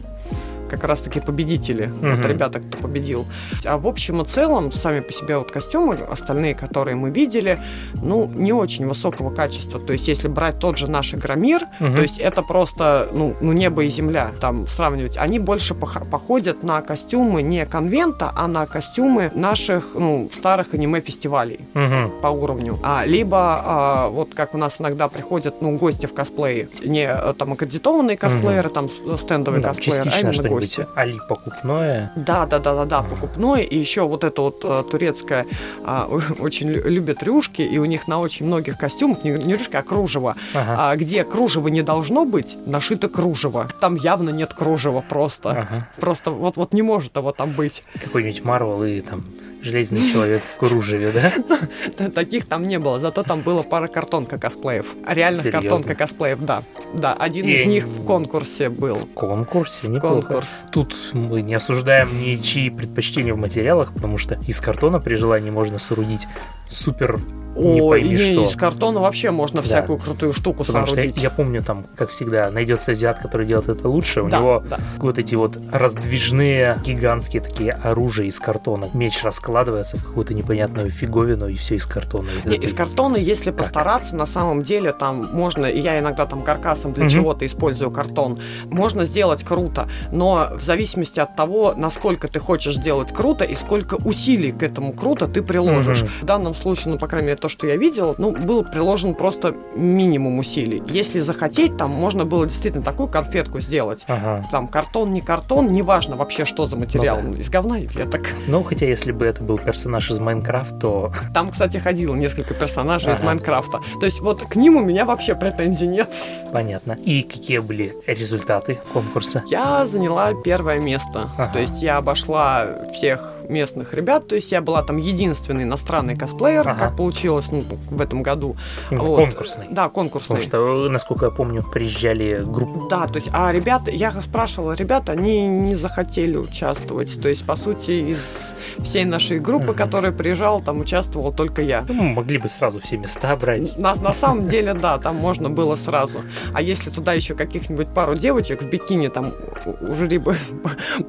[0.70, 2.16] как раз-таки победители, угу.
[2.16, 3.26] вот ребята, кто победил.
[3.66, 7.60] А в общем и целом, сами по себе вот костюмы, остальные, которые мы видели,
[8.02, 9.80] ну, не очень высокого качества.
[9.80, 11.96] То есть, если брать тот же наш Игромир, угу.
[11.96, 15.18] то есть это просто, ну, ну, небо и земля, там, сравнивать.
[15.18, 22.22] Они больше походят на костюмы не конвента, а на костюмы наших, ну, старых аниме-фестивалей угу.
[22.22, 22.78] по уровню.
[22.84, 27.54] А, либо, а, вот как у нас иногда приходят, ну, гости в косплее, не там
[27.54, 28.74] аккредитованные косплееры, угу.
[28.74, 32.12] там стендовые ну, косплееры, а именно быть али покупное.
[32.16, 33.62] Да, да, да, да, да, покупное.
[33.62, 35.46] И еще вот это вот э, турецкое
[35.84, 36.08] а,
[36.40, 40.36] очень любят рюшки, и у них на очень многих костюмах, не, не рюшки, а кружево,
[40.54, 40.92] ага.
[40.92, 43.70] а, где кружева не должно быть, нашито кружево.
[43.82, 45.52] Там явно нет кружева просто.
[45.52, 45.90] Ага.
[46.00, 47.84] Просто вот, вот не может его там быть.
[48.02, 49.22] Какой-нибудь Марвел и там
[49.66, 51.12] Железный человек в кружеве,
[51.98, 52.10] да?
[52.10, 54.86] Таких там не было, зато там было пара картонка косплеев.
[55.08, 56.62] Реальных картонка косплеев, да.
[56.94, 58.96] Да, один из них в конкурсе был.
[58.96, 59.88] В конкурсе?
[59.88, 60.22] Неплохо.
[60.22, 60.64] Конкурс.
[60.72, 65.80] Тут мы не осуждаем ничьи предпочтения в материалах, потому что из картона при желании можно
[65.80, 66.28] соорудить
[66.70, 67.20] супер
[67.56, 68.44] не Ой, пойми не, что.
[68.44, 69.66] из картона вообще можно да.
[69.66, 71.12] всякую крутую штуку Потому соорудить.
[71.12, 74.24] Что я, я помню, там, как всегда, найдется азиат, который делает это лучше.
[74.24, 74.80] У да, него да.
[74.98, 78.90] вот эти вот раздвижные, гигантские такие оружия из картона.
[78.94, 79.24] Меч
[79.56, 82.30] раскладывается в какую-то непонятную фиговину, и все из картона.
[82.44, 83.60] Не, из картона, если как?
[83.60, 87.10] постараться, на самом деле там можно, я иногда там каркасом для угу.
[87.10, 93.14] чего-то использую картон, можно сделать круто, но в зависимости от того, насколько ты хочешь сделать
[93.14, 96.04] круто и сколько усилий к этому круто ты приложишь.
[96.04, 96.10] Угу.
[96.22, 99.56] В данном случае, ну, по крайней мере, то, что я видел, ну, был приложен просто
[99.76, 100.84] минимум усилий.
[100.88, 104.04] Если захотеть, там можно было действительно такую конфетку сделать.
[104.08, 104.46] Ага.
[104.52, 107.22] Там картон, не картон, неважно вообще, что за материал.
[107.22, 107.40] Ну, да.
[107.40, 108.22] Из говна и веток.
[108.48, 111.14] Ну, хотя, если бы это был персонаж из Майнкрафта, то...
[111.34, 113.22] Там, кстати, ходило несколько персонажей ага.
[113.22, 113.82] из Майнкрафта.
[114.00, 116.10] То есть вот к ним у меня вообще претензий нет.
[116.52, 116.94] Понятно.
[116.94, 119.44] И какие были результаты конкурса?
[119.48, 121.30] Я заняла первое место.
[121.38, 121.54] Ага.
[121.54, 124.28] То есть я обошла всех местных ребят.
[124.28, 126.80] То есть я была там единственный иностранный косплеер, ага.
[126.80, 128.56] как получилось ну, в этом году.
[128.92, 129.18] вот.
[129.18, 129.68] Конкурсный.
[129.70, 130.38] Да, конкурсный.
[130.38, 132.90] Потому что, насколько я помню, приезжали группы.
[132.90, 137.22] Да, то есть, а ребята, я спрашивала ребята, они не захотели участвовать.
[137.22, 139.78] То есть, по сути, из всей нашей группы, угу.
[139.78, 141.86] которая приезжала, там участвовал только я.
[141.88, 143.78] Ну, могли бы сразу все места брать.
[143.78, 146.24] На, на самом деле, да, там можно было сразу.
[146.54, 149.34] А если туда еще каких-нибудь пару девочек в бикини, там
[149.82, 150.38] у жюри бы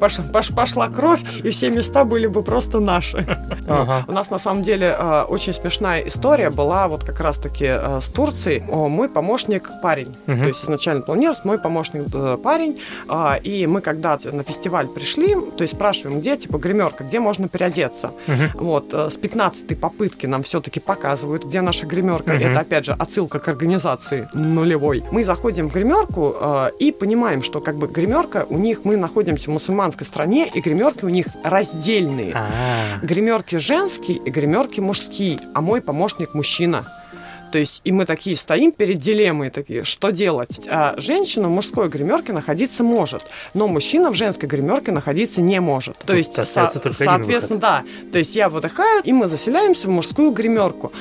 [0.01, 3.27] пошла, пошла кровь, и все места были были бы просто наши.
[3.69, 4.05] Ага.
[4.07, 8.07] У нас на самом деле э, очень смешная история была вот как раз-таки э, с
[8.07, 8.63] Турцией.
[8.63, 10.17] Мой помощник парень.
[10.29, 10.37] Угу.
[10.37, 12.79] То есть изначально планировался мой помощник э, парень.
[13.43, 18.13] И мы когда на фестиваль пришли, то есть спрашиваем, где типа гримерка, где можно переодеться.
[18.29, 18.65] Угу.
[18.65, 22.35] Вот с 15 попытки нам все-таки показывают, где наша гримерка.
[22.35, 22.45] Угу.
[22.45, 25.03] Это опять же отсылка к организации нулевой.
[25.11, 26.37] Мы заходим в гримерку
[26.79, 31.05] и понимаем, что как бы гримерка у них, мы находимся в мусульманской стране, и гримерки
[31.05, 36.85] у них раздельные а а Гримерки женские и гримерки мужские, а мой помощник мужчина.
[37.53, 40.67] То есть, и мы такие стоим перед дилеммой, такие, что делать?
[40.69, 43.23] А женщина в мужской гримерке находиться может,
[43.55, 45.99] но мужчина в женской гримерке находиться не может.
[45.99, 47.85] То есть, со- соответственно, да.
[48.13, 50.93] То есть я выдыхаю, и мы заселяемся в мужскую гримерку.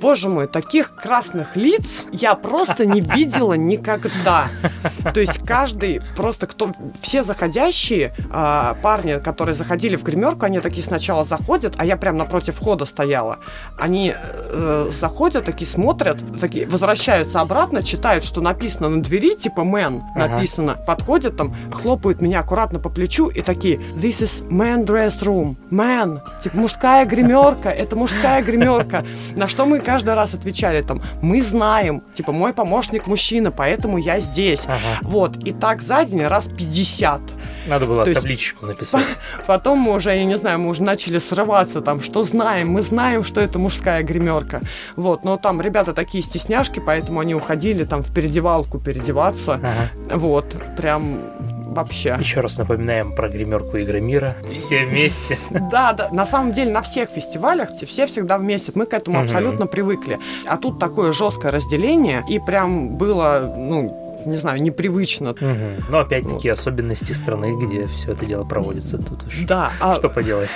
[0.00, 4.48] Боже мой, таких красных лиц я просто не видела никогда.
[5.14, 10.82] То есть каждый, просто кто, все заходящие э, парни, которые заходили в гримерку, они такие
[10.82, 13.38] сначала заходят, а я прям напротив входа стояла.
[13.78, 20.02] Они э, заходят, такие смотрят, такие возвращаются обратно, читают, что написано на двери, типа "мэн"
[20.16, 20.82] написано, ага.
[20.82, 26.20] подходят там, хлопают меня аккуратно по плечу и такие "This is man dress room, man",
[26.42, 29.04] типа мужская гримерка, это мужская гримерка.
[29.36, 34.20] На что мы каждый раз отвечали там, мы знаем, типа мой помощник мужчина, поэтому я
[34.20, 34.64] здесь.
[34.64, 35.00] Ага.
[35.02, 37.20] Вот, и так за день раз 50.
[37.66, 39.18] Надо было То табличку есть, написать.
[39.46, 43.24] Потом мы уже, я не знаю, мы уже начали срываться там, что знаем, мы знаем,
[43.24, 44.60] что это мужская гримерка.
[44.96, 49.54] Вот, но там ребята такие стесняшки, поэтому они уходили там в переодевалку переодеваться.
[49.54, 50.16] Ага.
[50.16, 51.20] Вот, прям
[51.74, 52.16] вообще.
[52.18, 54.36] Еще раз напоминаем про гримерку Игромира.
[54.50, 55.38] Все вместе.
[55.70, 56.08] Да, да.
[56.10, 58.72] На самом деле на всех фестивалях все всегда вместе.
[58.74, 60.18] Мы к этому абсолютно привыкли.
[60.46, 65.30] А тут такое жесткое разделение, и прям было, ну, не знаю, непривычно.
[65.30, 65.90] Угу.
[65.90, 66.58] Но опять-таки вот.
[66.58, 70.50] особенности страны, где все это дело проводится, тут уж да, а что поделать.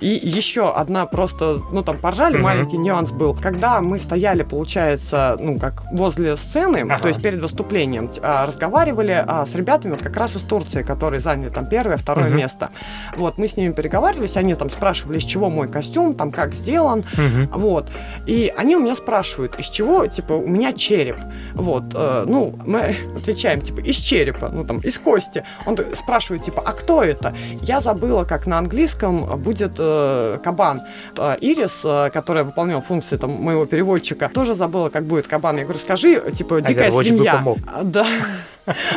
[0.00, 2.44] И еще одна просто, ну там поржали, угу.
[2.44, 3.34] маленький нюанс был.
[3.34, 6.98] Когда мы стояли, получается, ну как возле сцены, ага.
[6.98, 11.20] то есть перед выступлением, а, разговаривали а, с ребятами вот как раз из Турции, которые
[11.20, 12.36] заняли там первое, второе угу.
[12.36, 12.70] место.
[13.16, 17.00] Вот, мы с ними переговаривались, они там спрашивали, из чего мой костюм, там как сделан,
[17.00, 17.58] угу.
[17.58, 17.90] вот.
[18.26, 21.16] И они у меня спрашивают, из чего, типа, у меня череп.
[21.54, 25.44] Вот, э, ну, мы отвечаем, типа, из черепа, ну, там, из кости.
[25.66, 27.34] Он спрашивает, типа, а кто это?
[27.62, 30.82] Я забыла, как на английском будет э, кабан.
[31.16, 35.56] Э, Ирис, э, которая выполняла функции там, моего переводчика, тоже забыла, как будет кабан.
[35.56, 37.44] Я говорю, скажи, типа, дикая а свинья.
[37.82, 38.06] Да.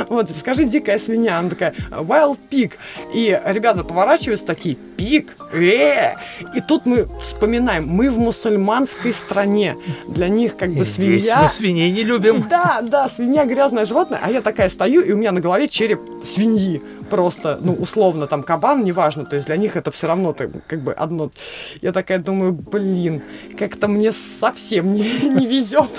[0.10, 1.40] Вот, скажи дикая свинья.
[1.40, 2.74] Она такая, wild pig.
[3.14, 6.14] И ребята поворачиваются такие, пик, э
[6.56, 9.76] И тут мы вспоминаем, мы в мусульманской стране.
[10.08, 11.20] Для них как бы свинья...
[11.20, 12.46] Здесь мы свиней не любим.
[12.50, 14.20] Да, да, свинья грязное животное.
[14.22, 18.42] А я такая стою, и у меня на голове череп свиньи просто, ну, условно, там,
[18.42, 21.30] кабан, неважно, то есть для них это все равно так, как бы одно.
[21.82, 23.22] Я такая думаю, блин,
[23.60, 25.90] как-то мне совсем не, не везет.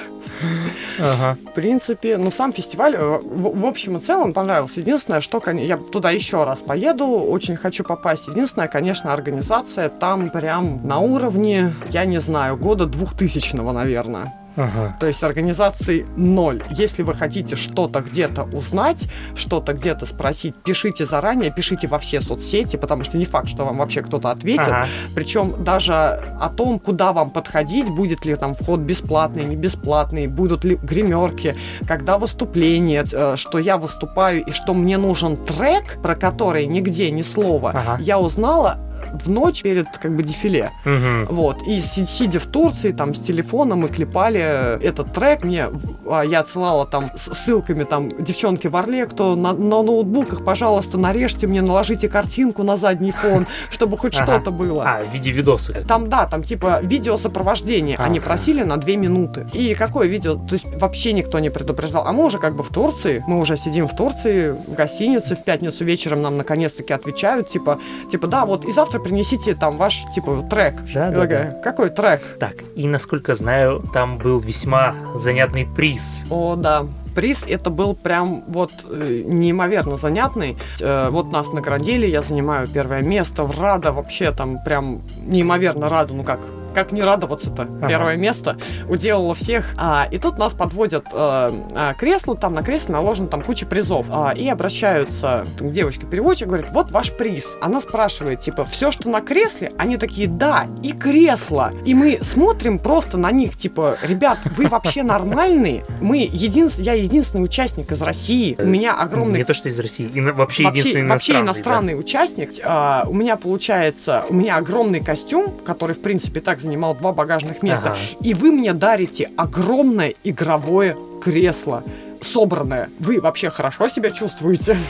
[0.99, 4.81] В принципе, ну, сам фестиваль, э, в общем и целом, понравился.
[4.81, 8.29] Единственное, что я туда еще раз поеду, очень хочу попасть.
[8.29, 14.33] Единственное, конечно, организация там прям на уровне, я не знаю, года двухтысячного, наверное.
[14.57, 14.97] Ага.
[15.01, 16.63] То есть организации ноль.
[16.71, 22.77] Если вы хотите что-то где-то узнать, что-то где-то спросить, пишите заранее, пишите во все соцсети,
[22.77, 24.69] потому что не факт, что вам вообще кто-то ответит.
[24.69, 24.89] Ага.
[25.15, 30.65] Причем даже о том, куда вам подходить, будет ли там вход бесплатный, не бесплатный, будут
[30.65, 36.67] ли гримерки, когда выступление, э, что я выступаю и что мне нужен трек, про который
[36.67, 37.99] нигде ни слова, ага.
[38.03, 38.79] я узнала
[39.13, 40.71] в ночь перед как бы дефиле.
[40.85, 41.35] Угу.
[41.35, 41.63] Вот.
[41.67, 45.45] И сидя в Турции, там, с телефоном мы клепали этот трек.
[45.45, 45.69] Мне,
[46.07, 50.99] а, я отсылала там с ссылками, там, девчонки в Орле, кто на, на ноутбуках, пожалуйста,
[50.99, 54.85] нарежьте мне, наложите картинку на задний фон, чтобы хоть что-то было.
[54.85, 55.85] А, в виде видоса.
[55.87, 57.97] Там, да, там, типа, видео сопровождения.
[57.99, 59.47] Они просили на две минуты.
[59.53, 60.35] И какое видео?
[60.35, 62.07] То есть вообще никто не предупреждал.
[62.07, 65.45] А мы уже как бы в Турции, мы уже сидим в Турции, в гостинице, в
[65.45, 67.79] пятницу вечером нам наконец-таки отвечают, типа,
[68.11, 70.77] типа, да, вот и завтра принесите там ваш, типа, трек.
[70.95, 71.61] Да, да, да.
[71.63, 72.23] Какой трек?
[72.39, 76.25] Так, и насколько знаю, там был весьма занятный приз.
[76.31, 80.57] О, да приз это был прям вот э, неимоверно занятный.
[80.81, 86.13] Э, вот нас наградили, я занимаю первое место в Рада, вообще там прям неимоверно рада,
[86.15, 86.41] ну как,
[86.73, 87.63] как не радоваться-то?
[87.63, 87.89] Ага.
[87.89, 88.57] Первое место
[88.89, 89.67] уделало всех.
[89.77, 94.07] А, и тут нас подводят а, а, креслу, там на кресле наложено там куча призов.
[94.11, 97.57] А, и обращаются к девочке-переводчик, говорит, вот ваш приз.
[97.61, 99.73] Она спрашивает, типа, все, что на кресле?
[99.79, 101.73] Они такие, да, и кресло.
[101.85, 105.85] И мы смотрим просто на них, типа, ребят, вы вообще нормальные?
[106.01, 108.57] Мы единственный, я единственный участник из России.
[108.59, 109.39] У меня огромный...
[109.39, 111.93] Не то, что из России, и вообще, вообще единственный вообще иностранный.
[111.93, 111.99] иностранный да?
[111.99, 112.51] участник.
[112.65, 117.63] А, у меня получается, у меня огромный костюм, который, в принципе, так занимал два багажных
[117.63, 117.91] места.
[117.91, 117.99] Ага.
[118.21, 121.85] И вы мне дарите огромное игровое кресло.
[122.23, 122.91] Собранное.
[122.99, 124.77] Вы вообще хорошо себя чувствуете?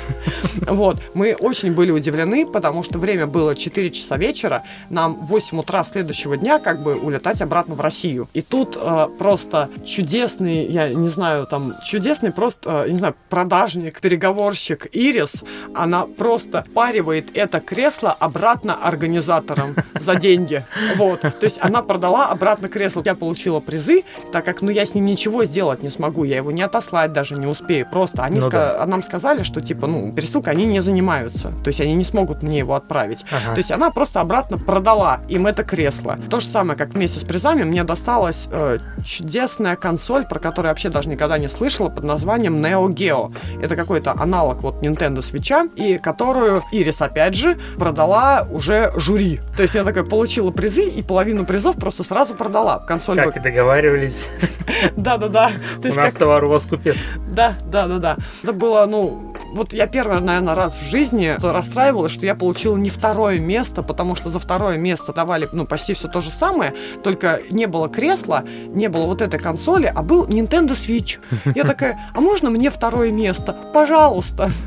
[0.66, 0.98] Вот.
[1.14, 4.62] Мы очень были удивлены, потому что время было 4 часа вечера.
[4.90, 8.28] Нам в 8 утра следующего дня как бы улетать обратно в Россию.
[8.32, 14.00] И тут э, просто чудесный, я не знаю, там, чудесный просто, э, не знаю, продажник,
[14.00, 20.64] переговорщик Ирис, она просто паривает это кресло обратно организаторам за деньги.
[20.96, 21.20] Вот.
[21.20, 23.02] То есть она продала обратно кресло.
[23.04, 26.24] Я получила призы, так как, ну, я с ним ничего сделать не смогу.
[26.24, 27.86] Я его не отослать даже не успею.
[27.90, 28.86] Просто они ну, ска- да.
[28.86, 31.52] нам сказали, что, типа, ну, пересылкой они не занимаются.
[31.62, 33.24] То есть они не смогут мне его отправить.
[33.30, 33.54] Ага.
[33.54, 36.18] То есть она просто обратно продала им это кресло.
[36.30, 40.72] То же самое, как вместе с призами, мне досталась э, чудесная консоль, про которую я
[40.72, 43.34] вообще даже никогда не слышала, под названием Neo Geo.
[43.62, 49.40] Это какой-то аналог вот Nintendo Switch, и которую Ирис, опять же, продала уже жюри.
[49.56, 52.78] То есть я такая получила призы, и половину призов просто сразу продала.
[52.78, 54.28] Консоль как и договаривались.
[54.96, 55.52] Да-да-да.
[55.82, 56.96] У нас товар у вас купец.
[57.28, 58.16] Да, да, да, да.
[58.42, 62.90] Это было, ну, вот я первый, наверное, раз в жизни расстраивалась, что я получила не
[62.90, 67.40] второе место, потому что за второе место давали, ну, почти все то же самое, только
[67.50, 71.18] не было кресла, не было вот этой консоли, а был Nintendo Switch.
[71.54, 73.54] Я такая, а можно мне второе место?
[73.72, 74.50] Пожалуйста.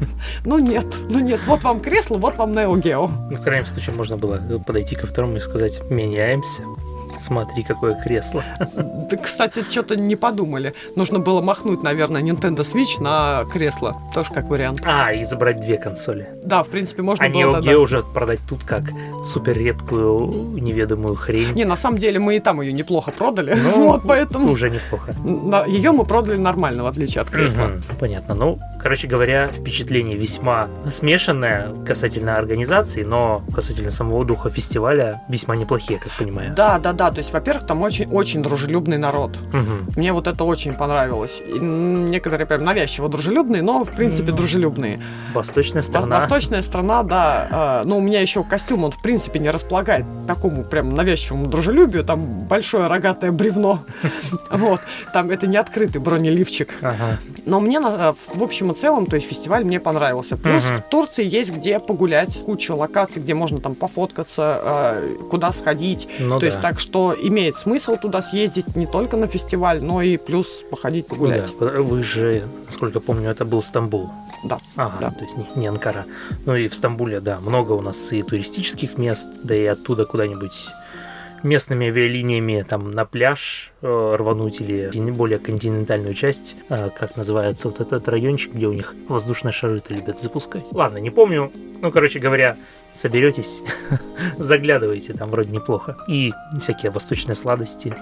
[0.46, 3.10] Ну нет, ну нет, вот вам кресло, вот вам Neo Geo.
[3.32, 6.64] И в крайнем случае можно было подойти ко второму и сказать, меняемся.
[7.18, 8.44] Смотри, какое кресло.
[9.06, 10.74] Да, кстати, что-то не подумали.
[10.96, 13.96] Нужно было махнуть, наверное, Nintendo Switch на кресло.
[14.16, 14.82] Тоже как вариант.
[14.84, 16.30] А, и забрать две консоли.
[16.44, 17.58] Да, в принципе, можно а было.
[17.58, 18.84] Geo уже продать тут как
[19.24, 21.54] супер редкую неведомую хрень.
[21.54, 23.54] Не, на самом деле мы и там ее неплохо продали.
[23.54, 24.52] Ну, вот поэтому...
[24.52, 25.14] Уже неплохо.
[25.68, 27.66] Ее мы продали нормально, в отличие от кресла.
[27.66, 28.34] Угу, понятно.
[28.34, 36.00] Ну, короче говоря, впечатление весьма смешанное касательно организации, но касательно самого духа фестиваля весьма неплохие,
[36.00, 36.54] как понимаю.
[36.56, 39.38] Да, да, да да, то есть, во-первых, там очень, очень дружелюбный народ.
[39.54, 40.00] Угу.
[40.00, 41.42] Мне вот это очень понравилось.
[41.46, 45.00] И некоторые прям навязчиво дружелюбные, но, в принципе, ну, дружелюбные.
[45.34, 46.20] Восточная страна.
[46.20, 47.82] Восточная страна, да.
[47.86, 52.04] Но ну, у меня еще костюм, он, в принципе, не располагает такому прям навязчивому дружелюбию.
[52.04, 53.84] Там большое рогатое бревно.
[54.50, 54.80] Вот.
[55.14, 56.74] Там это не открытый бронеливчик.
[57.46, 60.38] Но мне, в общем и целом, то есть фестиваль мне понравился.
[60.38, 66.08] Плюс в Турции есть где погулять, куча локаций, где можно там пофоткаться, а, куда сходить.
[66.20, 70.02] Ну, то есть так что что имеет смысл туда съездить не только на фестиваль, но
[70.02, 71.54] и плюс походить погулять.
[71.60, 71.82] Ну, да.
[71.82, 74.10] Вы же, насколько помню, это был Стамбул.
[74.46, 74.60] Да.
[74.78, 75.12] Ага, да.
[75.12, 76.06] то есть не, не Анкара.
[76.46, 80.70] Ну и в Стамбуле, да, много у нас и туристических мест, да и оттуда куда-нибудь
[81.44, 87.82] местными авиалиниями там на пляж э, рвануть или более континентальную часть, э, как называется вот
[87.82, 90.64] этот райончик, где у них воздушные шары-то любят запускать.
[90.72, 91.52] Ладно, не помню.
[91.82, 92.56] Ну, короче говоря,
[92.96, 93.62] соберетесь,
[94.38, 95.98] заглядывайте, там вроде неплохо.
[96.08, 97.96] И всякие восточные сладости,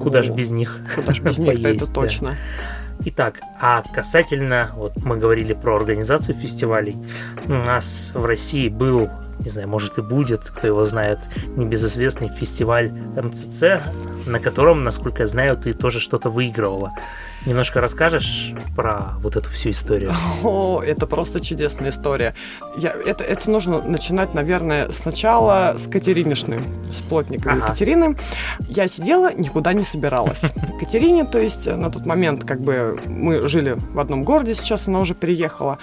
[0.00, 2.36] куда же без них Куда же без них, это точно.
[3.02, 6.96] Итак, а касательно, вот мы говорили про организацию фестивалей,
[7.46, 9.08] у нас в России был
[9.40, 11.18] не знаю, может и будет, кто его знает,
[11.56, 13.80] небезызвестный фестиваль МЦЦ,
[14.26, 16.92] на котором, насколько я знаю, ты тоже что-то выигрывала.
[17.46, 20.12] Немножко расскажешь про вот эту всю историю?
[20.42, 22.34] О, это просто чудесная история.
[22.76, 27.66] Я, это, это нужно начинать, наверное, сначала с Катеринишны, с плотниковой ага.
[27.66, 28.16] Екатерины.
[28.68, 30.42] Я сидела, никуда не собиралась.
[30.80, 35.00] Катерине, то есть на тот момент, как бы мы жили в одном городе, сейчас она
[35.00, 35.78] уже переехала,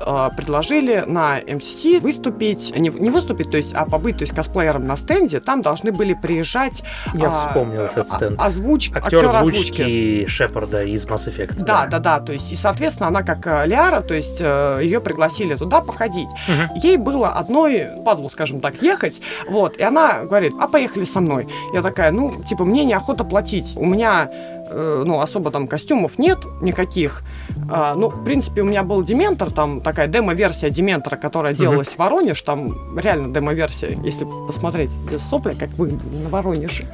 [0.00, 4.86] э, предложили на МСС выступить, не, не выступить, то есть, а побыть, то есть косплеером
[4.86, 5.40] на стенде.
[5.40, 6.82] Там должны были приезжать...
[7.14, 8.40] Я а, вспомнил этот а, стенд.
[8.40, 8.90] Озвуч...
[8.90, 11.64] Актер, актер озвучки, озвучки Шепарда из из Mass Effect.
[11.64, 12.20] Да, да, да, да.
[12.20, 16.28] То есть, и, соответственно, она как э, Лиара, то есть э, ее пригласили туда походить.
[16.48, 16.80] Угу.
[16.82, 19.20] Ей было одной падлу, скажем так, ехать.
[19.48, 19.76] Вот.
[19.76, 21.48] И она говорит, а поехали со мной.
[21.72, 23.76] Я такая, ну, типа, мне неохота платить.
[23.76, 24.28] У меня
[24.70, 27.22] э, ну, особо там костюмов нет никаких.
[27.70, 31.96] А, ну, в принципе, у меня был Дементор, там такая демо-версия Дементора, которая делалась uh-huh.
[31.96, 36.84] в Воронеж, там реально демо-версия, если посмотреть, здесь сопли, как вы на Воронеже.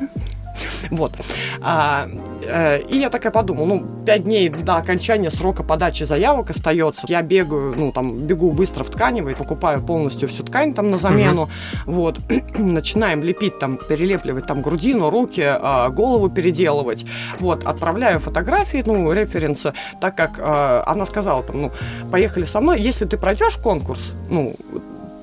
[0.91, 1.13] Вот.
[1.61, 2.09] А,
[2.45, 7.07] э, и я такая подумала, ну, пять дней до окончания срока подачи заявок остается.
[7.09, 11.43] Я бегаю, ну, там, бегу быстро в тканевой, покупаю полностью всю ткань там на замену.
[11.87, 11.93] Угу.
[11.93, 12.21] Вот.
[12.59, 17.05] Начинаем лепить, там, перелепливать там грудину, руки, э, голову переделывать.
[17.39, 17.65] Вот.
[17.65, 21.73] Отправляю фотографии, ну, референсы, так как э, она сказала, там, ну,
[22.11, 24.55] поехали со мной, если ты пройдешь конкурс, ну,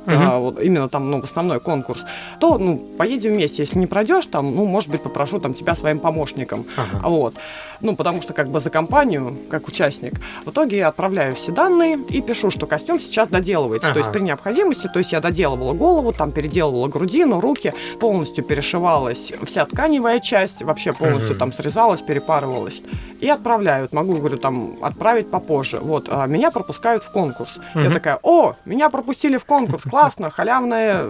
[0.06, 0.16] угу.
[0.16, 2.06] а, вот именно там, ну, в основной конкурс,
[2.40, 3.64] то, ну, поедем вместе.
[3.64, 6.66] Если не пройдешь, там, ну, может быть, попрошу там тебя своим помощником.
[6.76, 7.08] Ага.
[7.08, 7.36] Вот
[7.84, 10.14] ну, потому что как бы за компанию, как участник.
[10.46, 13.90] В итоге я отправляю все данные и пишу, что костюм сейчас доделывается.
[13.90, 13.96] Ага.
[13.96, 19.34] То есть при необходимости, то есть я доделывала голову, там переделывала грудину, руки, полностью перешивалась
[19.46, 21.40] вся тканевая часть, вообще полностью угу.
[21.40, 22.82] там срезалась, перепарывалась.
[23.20, 23.94] И отправляют.
[23.94, 25.80] Могу, говорю, там отправить попозже.
[25.80, 27.60] Вот, а меня пропускают в конкурс.
[27.76, 27.84] Угу.
[27.84, 31.06] Я такая, о, меня пропустили в конкурс, классно, халявная,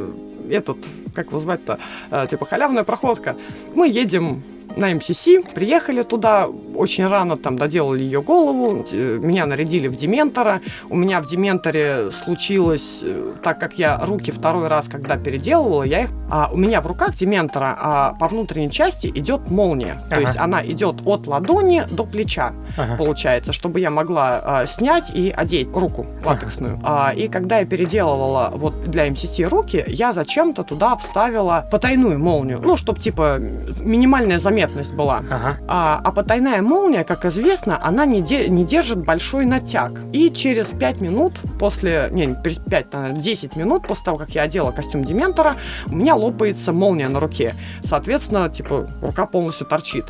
[0.50, 0.78] этот,
[1.14, 1.78] как его звать-то,
[2.10, 3.36] э, типа халявная проходка.
[3.76, 4.44] Мы едем
[4.76, 10.62] на МСС, приехали туда, очень рано там доделали ее голову, меня нарядили в Дементора.
[10.89, 16.02] У меня в Дементоре случилось, э, так как я руки второй раз, когда переделывала, я
[16.02, 20.04] их, а у меня в руках Дементора а по внутренней части идет молния.
[20.06, 20.15] Ага.
[20.15, 22.95] То есть она идет от ладони до плеча, ага.
[22.97, 26.80] получается, чтобы я могла а, снять и одеть руку латексную.
[26.84, 27.10] Ага.
[27.10, 32.62] А, и когда я переделывала вот для МСС руки, я зачем-то туда вставила потайную молнию.
[32.63, 35.24] Ну, чтобы типа минимальная заметность заметность была.
[35.30, 35.58] Ага.
[35.68, 39.92] А, а потайная молния, как известно, она не, де, не держит большой натяг.
[40.13, 44.71] И через 5 минут после, не, 5, наверное, 10 минут после того, как я одела
[44.71, 45.56] костюм Дементора,
[45.88, 47.56] у меня лопается молния на руке.
[47.84, 50.06] Соответственно, типа, рука полностью торчит.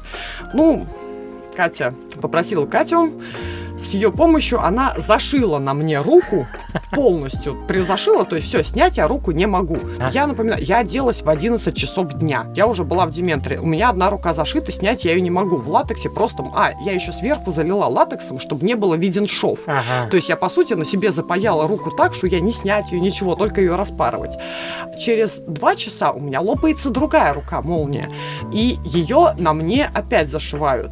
[0.54, 0.88] Ну,
[1.56, 3.14] Катя попросила Катю
[3.84, 6.48] с ее помощью она зашила на мне руку
[6.92, 7.56] полностью.
[7.68, 9.78] Призашила, то есть все, снять я руку не могу.
[10.12, 12.46] Я напоминаю, я оделась в 11 часов дня.
[12.56, 13.60] Я уже была в Дементоре.
[13.60, 15.58] У меня одна рука зашита, снять я ее не могу.
[15.58, 16.44] В латексе просто...
[16.56, 19.62] А, я еще сверху залила латексом, чтобы не было виден шов.
[19.68, 20.10] Ага.
[20.10, 23.00] То есть я, по сути, на себе запаяла руку так, что я не снять ее,
[23.00, 24.38] ничего, только ее распарывать.
[24.98, 28.10] Через два часа у меня лопается другая рука, молния.
[28.52, 30.92] И ее на мне опять зашивают.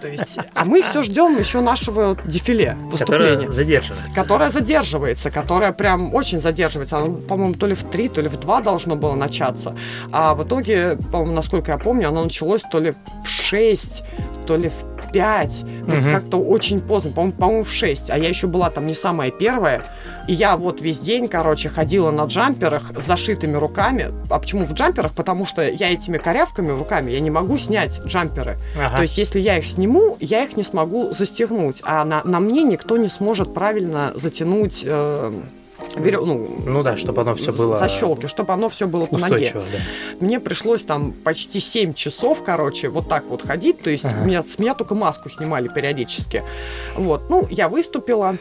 [0.00, 3.36] То есть, а мы все ждем еще нашего дефиле выступления.
[3.36, 4.20] Которое задерживается.
[4.20, 6.98] Которое задерживается, которое прям очень задерживается.
[6.98, 9.76] Оно, по-моему, то ли в три, то ли в два должно было начаться.
[10.12, 12.92] А в итоге, по-моему, насколько я помню, оно началось то ли
[13.24, 14.04] в шесть,
[14.46, 16.10] то ли в 5, ну, угу.
[16.10, 19.82] как-то очень поздно, по-моему, по в 6, а я еще была там не самая первая,
[20.28, 24.72] и я вот весь день, короче, ходила на джамперах с зашитыми руками, а почему в
[24.74, 25.12] джамперах?
[25.12, 28.96] Потому что я этими корявками руками, я не могу снять джамперы, ага.
[28.96, 32.62] то есть если я их сниму, я их не смогу застегнуть, а на, на мне
[32.62, 34.82] никто не сможет правильно затянуть...
[34.84, 35.32] Э,
[35.96, 37.78] берем, ну, ну да, чтобы оно все было...
[37.78, 39.50] Защелки, чтобы оно все было по ноге.
[39.54, 39.60] Да.
[40.20, 44.24] Мне пришлось там почти 7 часов, короче, вот так вот ходить, то есть ага.
[44.24, 46.42] меня, с меня только маску снимали периодически.
[46.96, 48.36] Вот, ну, я выступила,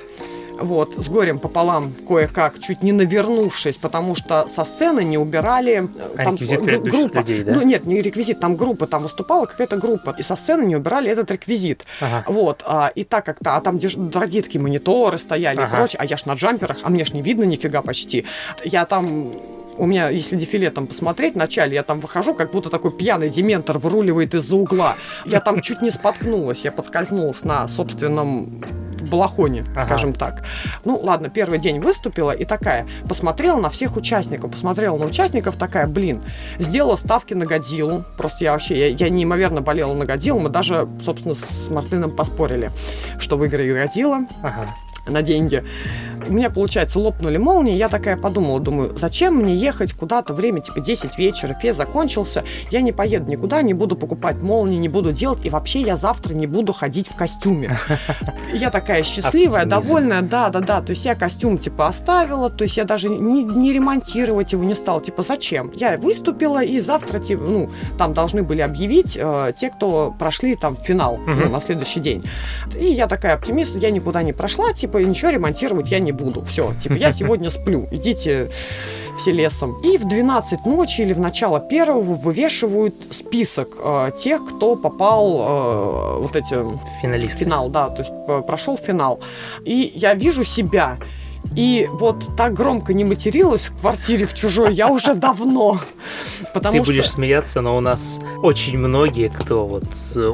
[0.59, 5.87] вот, с горем пополам кое-как, чуть не навернувшись, потому что со сцены не убирали...
[6.17, 7.17] А там, реквизит группа.
[7.17, 7.53] людей, да?
[7.53, 11.09] Ну, нет, не реквизит, там группа, там выступала какая-то группа, и со сцены не убирали
[11.09, 11.85] этот реквизит.
[12.01, 12.23] Ага.
[12.27, 15.67] Вот, а, и так как-то, а там дорогие такие мониторы стояли ага.
[15.67, 18.25] и прочее, а я ж на джамперах, а мне ж не видно нифига почти.
[18.63, 19.31] Я там
[19.77, 23.77] у меня, если дефиле там посмотреть, вначале я там выхожу, как будто такой пьяный дементор
[23.77, 24.95] выруливает из-за угла.
[25.25, 28.63] Я там чуть не споткнулась, я подскользнулась на собственном
[29.01, 29.85] балахоне, ага.
[29.85, 30.43] скажем так.
[30.85, 35.87] Ну, ладно, первый день выступила и такая, посмотрела на всех участников, посмотрела на участников, такая,
[35.87, 36.23] блин,
[36.59, 38.03] сделала ставки на Годзиллу.
[38.17, 40.39] Просто я вообще, я, я неимоверно болела на Годзиллу.
[40.39, 42.71] Мы даже, собственно, с Мартыном поспорили,
[43.19, 44.21] что выиграет Годзилла.
[44.41, 44.67] Ага
[45.07, 45.63] на деньги.
[46.27, 50.81] У меня, получается, лопнули молнии, я такая подумала, думаю, зачем мне ехать куда-то, время типа
[50.81, 55.45] 10 вечера, фест закончился, я не поеду никуда, не буду покупать молнии, не буду делать,
[55.45, 57.77] и вообще я завтра не буду ходить в костюме.
[58.53, 63.09] Я такая счастливая, довольная, да-да-да, то есть я костюм типа оставила, то есть я даже
[63.09, 65.71] не, не ремонтировать его не стала, типа зачем?
[65.75, 70.75] Я выступила, и завтра, типа, ну, там должны были объявить э, те, кто прошли там
[70.75, 72.23] финал ну, на следующий день.
[72.77, 76.41] И я такая оптимист, я никуда не прошла, типа, типа, ничего ремонтировать я не буду.
[76.43, 77.87] Все, типа, я сегодня сплю.
[77.91, 78.49] Идите
[79.17, 79.75] все лесом.
[79.83, 86.19] И в 12 ночи или в начало первого вывешивают список э, тех, кто попал э,
[86.21, 86.55] вот эти...
[87.01, 87.45] Финалисты.
[87.45, 89.19] Финал, да, то есть э, прошел финал.
[89.65, 90.97] И я вижу себя.
[91.55, 95.79] И вот так громко не материлась в квартире в чужой я уже давно.
[96.53, 96.91] Потому Ты что...
[96.91, 99.85] будешь смеяться, но у нас очень многие, кто вот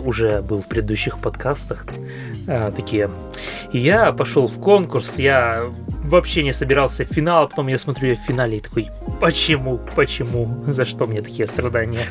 [0.05, 1.85] уже был в предыдущих подкастах,
[2.47, 3.09] а, такие.
[3.71, 5.71] Я пошел в конкурс, я
[6.03, 8.89] вообще не собирался в финал, а потом я смотрю я в финале и такой,
[9.21, 12.05] почему, почему, за что мне такие страдания?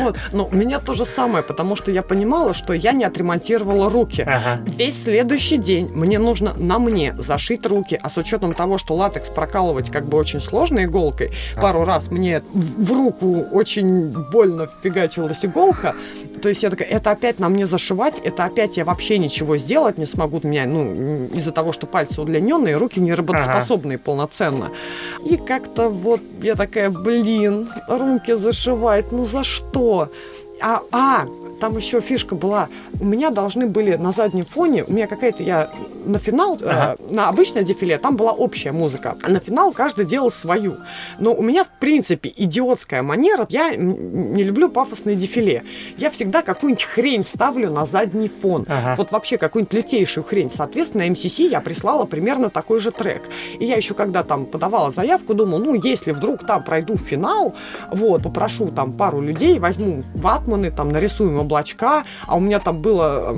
[0.00, 3.88] Вот, ну, у меня то же самое, потому что я понимала, что я не отремонтировала
[3.88, 4.22] руки.
[4.22, 4.60] Ага.
[4.66, 9.28] Весь следующий день мне нужно на мне зашить руки, а с учетом того, что латекс
[9.28, 11.62] прокалывать как бы очень сложно иголкой, ага.
[11.62, 15.94] пару раз мне в руку очень больно фигачилась иголка,
[16.46, 19.98] то есть я такая, это опять на мне зашивать, это опять я вообще ничего сделать
[19.98, 20.38] не смогу.
[20.44, 24.04] У меня, ну, из-за того, что пальцы удлиненные, руки не работоспособные ага.
[24.04, 24.70] полноценно.
[25.28, 30.08] И как-то вот я такая, блин, руки зашивать, ну за что?
[30.60, 31.26] А, а,
[31.60, 32.68] там еще фишка была.
[33.00, 35.70] У меня должны были на заднем фоне, у меня какая-то, я
[36.06, 36.96] на финал, э, ага.
[36.98, 40.76] э, на обычное дефиле, там была общая музыка, а на финал каждый делал свою.
[41.18, 45.64] Но у меня, в принципе, идиотская манера, я не люблю пафосные дефиле.
[45.98, 48.64] Я всегда какую-нибудь хрень ставлю на задний фон.
[48.68, 48.94] Ага.
[48.96, 50.50] Вот вообще какую-нибудь лютейшую хрень.
[50.54, 53.22] Соответственно, MCC я прислала примерно такой же трек.
[53.58, 57.54] И я еще когда там подавала заявку, думала, ну, если вдруг там пройду в финал,
[57.90, 63.36] вот, попрошу там пару людей, возьму ватманы, там нарисуем облачка, а у меня там было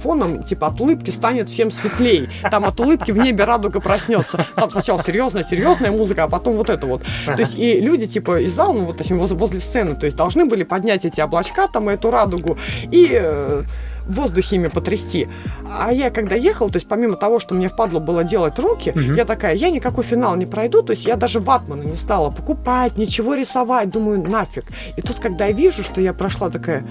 [0.00, 2.28] фоном, типа, от улыбки станет всем светлей.
[2.50, 4.46] Там от улыбки в небе радуга проснется.
[4.54, 7.02] Там сначала серьезная, серьезная музыка, а потом вот это вот.
[7.26, 10.44] То есть и люди, типа, из зала, ну, вот, точнее, возле, сцены, то есть должны
[10.44, 12.58] были поднять эти облачка, там, эту радугу,
[12.90, 13.62] и э,
[14.06, 15.28] в воздухе ими потрясти.
[15.68, 19.00] А я когда ехал, то есть помимо того, что мне впадло было делать руки, угу.
[19.00, 22.98] я такая, я никакой финал не пройду, то есть я даже ватмана не стала покупать,
[22.98, 24.64] ничего рисовать, думаю, нафиг.
[24.96, 26.84] И тут, когда я вижу, что я прошла такая,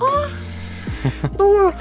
[0.00, 1.28] а?
[1.36, 1.74] Думаю,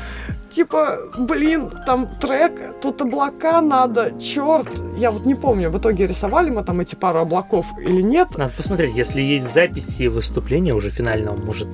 [0.51, 2.51] типа, блин, там трек,
[2.81, 4.67] тут облака надо, черт.
[4.97, 8.37] Я вот не помню, в итоге рисовали мы там эти пару облаков или нет.
[8.37, 11.69] Надо посмотреть, если есть записи выступления уже финального, может,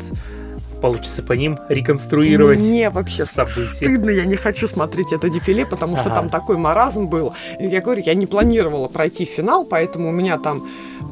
[0.82, 3.74] получится по ним реконструировать Мне вообще события.
[3.74, 6.16] стыдно, я не хочу смотреть это дефиле, потому что ага.
[6.16, 7.34] там такой маразм был.
[7.58, 10.68] Я говорю, я не планировала пройти финал, поэтому у меня там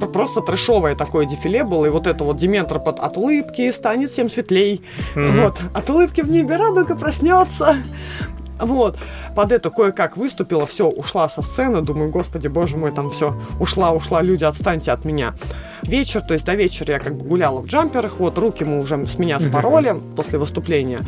[0.07, 4.29] просто трешовое такое дефиле было, и вот это вот Дементр под от улыбки станет всем
[4.29, 4.81] светлей.
[5.15, 5.41] Mm-hmm.
[5.41, 7.77] Вот, от улыбки в небе радуга проснется.
[8.59, 8.97] Вот,
[9.35, 13.91] под это кое-как выступила, все, ушла со сцены, думаю, господи, боже мой, там все, ушла,
[13.91, 15.33] ушла, люди, отстаньте от меня.
[15.81, 19.07] Вечер, то есть до вечера я как бы гуляла в джамперах, вот, руки мы уже
[19.07, 20.15] с меня спороли mm-hmm.
[20.15, 21.01] после выступления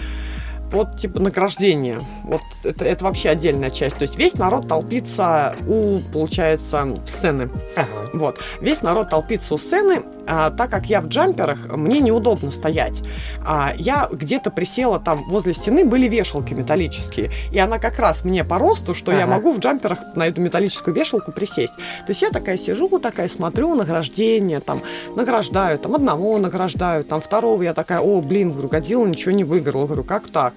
[0.74, 2.00] вот типа награждение.
[2.24, 3.98] Вот это, это вообще отдельная часть.
[3.98, 7.50] То есть весь народ толпится у, получается, сцены.
[7.76, 7.88] Ага.
[8.14, 8.40] Вот.
[8.60, 13.02] Весь народ толпится у сцены, а, так как я в джамперах, мне неудобно стоять.
[13.46, 17.32] А, я где-то присела там возле стены, были вешалки металлические.
[17.52, 19.22] И она как раз мне по росту, что ага.
[19.22, 21.76] я могу в джамперах на эту металлическую вешалку присесть.
[21.76, 24.82] То есть я такая сижу, такая смотрю награждение, там
[25.16, 29.86] награждаю, там одного награждаю, там второго я такая, о, блин, говорю, Годзилла ничего не выиграл.
[29.86, 30.54] Говорю, как так?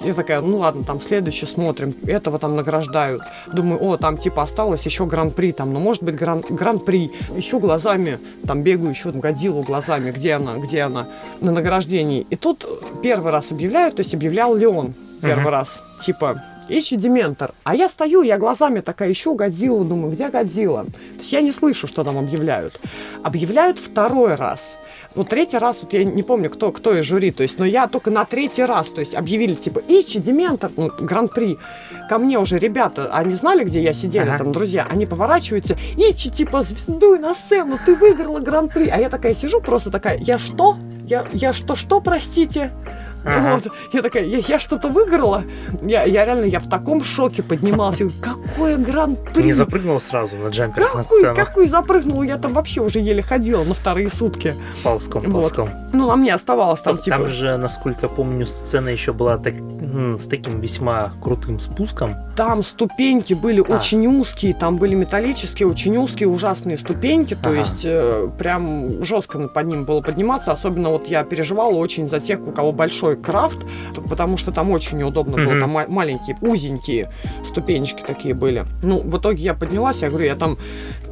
[0.00, 3.22] Я такая, ну ладно, там следующее смотрим, этого там награждают.
[3.52, 7.12] Думаю, о, там типа осталось еще гран-при, там, ну может быть гран- гран-при.
[7.36, 11.06] Ищу глазами, там бегаю, еще там Годзиллу глазами, где она, где она
[11.40, 12.26] на награждении.
[12.30, 12.66] И тут
[13.02, 15.50] первый раз объявляют, то есть объявлял Леон первый uh-huh.
[15.50, 17.52] раз, типа, ищи Дементор.
[17.62, 20.84] А я стою, я глазами такая ищу Годзиллу, думаю, где Годзилла?
[20.84, 22.80] То есть я не слышу, что там объявляют.
[23.22, 24.76] Объявляют второй раз
[25.14, 27.86] вот третий раз, вот я не помню, кто, кто из жюри, то есть, но я
[27.86, 31.58] только на третий раз, то есть, объявили, типа, Ичи, Дементор, ну, гран-при.
[32.08, 34.44] Ко мне уже ребята, они знали, где я сидела, ага.
[34.44, 38.88] там, друзья, они поворачиваются, Ичи, типа, звездуй на сцену, ты выиграла гран-при.
[38.88, 40.76] А я такая сижу, просто такая, я что?
[41.06, 42.70] Я, я что, что, простите?
[43.24, 43.54] Ага.
[43.54, 43.72] Вот.
[43.92, 45.44] Я такая, я, я что-то выиграла.
[45.82, 48.10] Я, я реально, я в таком шоке поднимался.
[48.20, 49.42] Какое гран-при!
[49.42, 51.34] Не запрыгнул сразу на джампер какой, на сцену?
[51.34, 52.22] Какой запрыгнул?
[52.22, 54.54] Я там вообще уже еле ходила на вторые сутки.
[54.82, 55.68] Ползком, ползком.
[55.68, 55.92] Вот.
[55.92, 57.16] Ну, а мне оставалось там, там типа...
[57.18, 59.54] Там же, насколько помню, сцена еще была так,
[60.18, 62.16] с таким весьма крутым спуском.
[62.36, 63.76] Там ступеньки были а.
[63.76, 67.34] очень узкие, там были металлические, очень узкие, ужасные ступеньки.
[67.34, 67.58] То ага.
[67.58, 70.52] есть э, прям жестко под ним было подниматься.
[70.52, 73.58] Особенно вот я переживала очень за тех, у кого большой большой крафт,
[74.08, 75.46] потому что там очень неудобно mm-hmm.
[75.46, 77.10] было, там маленькие, узенькие
[77.44, 78.64] ступенечки такие были.
[78.82, 80.58] Ну, в итоге я поднялась, я говорю, я там,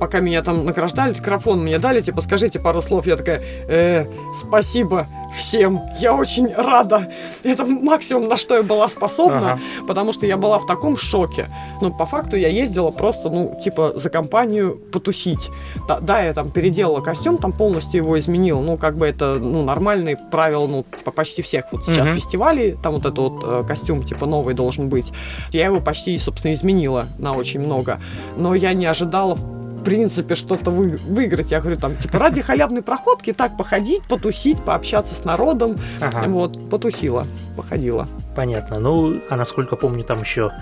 [0.00, 5.06] пока меня там награждали, микрофон мне дали, типа, скажите пару слов, я такая, э, спасибо,
[5.36, 5.80] всем.
[6.00, 7.08] Я очень рада.
[7.42, 9.60] Это максимум, на что я была способна, ага.
[9.86, 11.48] потому что я была в таком шоке.
[11.80, 15.50] Но по факту я ездила просто, ну, типа, за компанию потусить.
[15.88, 18.60] Да, да, я там переделала костюм, там полностью его изменил.
[18.60, 20.84] Ну, как бы это, ну, нормальные правила, ну,
[21.14, 22.16] почти всех вот сейчас угу.
[22.16, 22.76] фестивалей.
[22.82, 25.12] Там вот этот вот э, костюм, типа, новый должен быть.
[25.52, 28.00] Я его почти, собственно, изменила на очень много.
[28.36, 29.36] Но я не ожидала
[29.80, 31.50] в принципе, что-то вы, выиграть.
[31.50, 35.76] Я говорю, там, типа, ради халявной проходки так походить, потусить, пообщаться с народом.
[36.00, 36.28] Ага.
[36.28, 37.26] Вот, потусила,
[37.56, 38.06] походила.
[38.36, 38.78] Понятно.
[38.78, 40.52] Ну, а насколько помню, там еще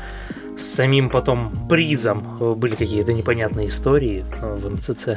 [0.59, 5.11] с самим потом призом были какие-то непонятные истории э, в МЦЦ.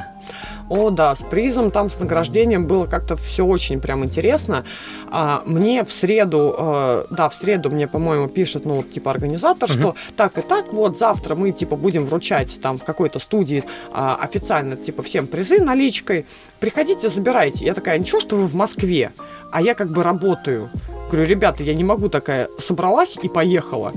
[0.68, 4.64] О, да, с призом, там с награждением было как-то все очень прям интересно.
[5.10, 9.78] А, мне в среду, э, да, в среду мне, по-моему, пишет, ну, типа, организатор, угу.
[9.78, 14.16] что так и так, вот завтра мы, типа, будем вручать там в какой-то студии э,
[14.20, 16.24] официально, типа, всем призы наличкой.
[16.60, 17.64] Приходите, забирайте.
[17.64, 19.10] Я такая, ничего, что вы в Москве,
[19.50, 20.70] а я как бы работаю
[21.12, 23.92] Говорю, ребята, я не могу такая, собралась и поехала.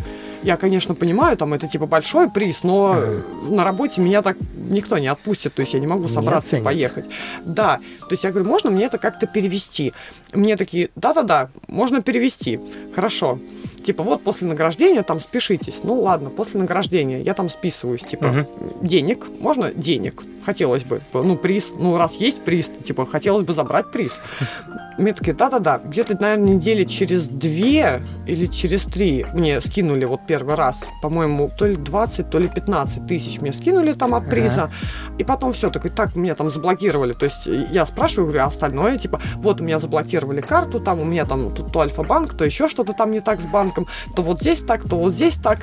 [0.46, 3.02] Я, конечно, понимаю, там это типа большой приз, но
[3.50, 6.64] на работе меня так никто не отпустит, то есть я не могу собраться не и
[6.64, 7.06] поехать.
[7.44, 9.94] Да, то есть я говорю, можно мне это как-то перевести?
[10.34, 12.60] Мне такие, да-да-да, можно перевести.
[12.94, 13.40] Хорошо.
[13.86, 15.82] Типа, вот после награждения там спешитесь.
[15.84, 18.02] Ну ладно, после награждения я там списываюсь.
[18.02, 18.88] Типа, угу.
[18.88, 20.24] денег, можно денег?
[20.44, 21.02] Хотелось бы.
[21.14, 24.20] Ну, приз, ну, раз есть приз, типа, хотелось бы забрать приз.
[24.98, 30.56] Мне такие, да-да-да, где-то, наверное, недели через две или через три мне скинули вот первый
[30.56, 34.64] раз, по-моему, то ли 20, то ли 15 тысяч мне скинули там от приза.
[34.64, 34.74] Ага.
[35.18, 37.12] И потом все, так и так меня там заблокировали.
[37.12, 41.04] То есть я спрашиваю, говорю, а остальное, типа, вот у меня заблокировали карту, там у
[41.06, 43.75] меня там тут то Альфа-банк, то еще что-то там не так с банком,
[44.16, 45.60] то вот здесь так, то вот здесь так.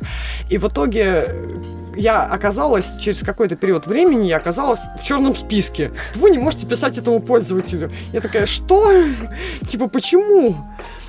[0.51, 1.35] И в итоге
[1.97, 5.93] я оказалась, через какой-то период времени, я оказалась в черном списке.
[6.15, 7.91] Вы не можете писать этому пользователю.
[8.13, 9.05] Я такая, что?
[9.67, 10.57] Типа, почему?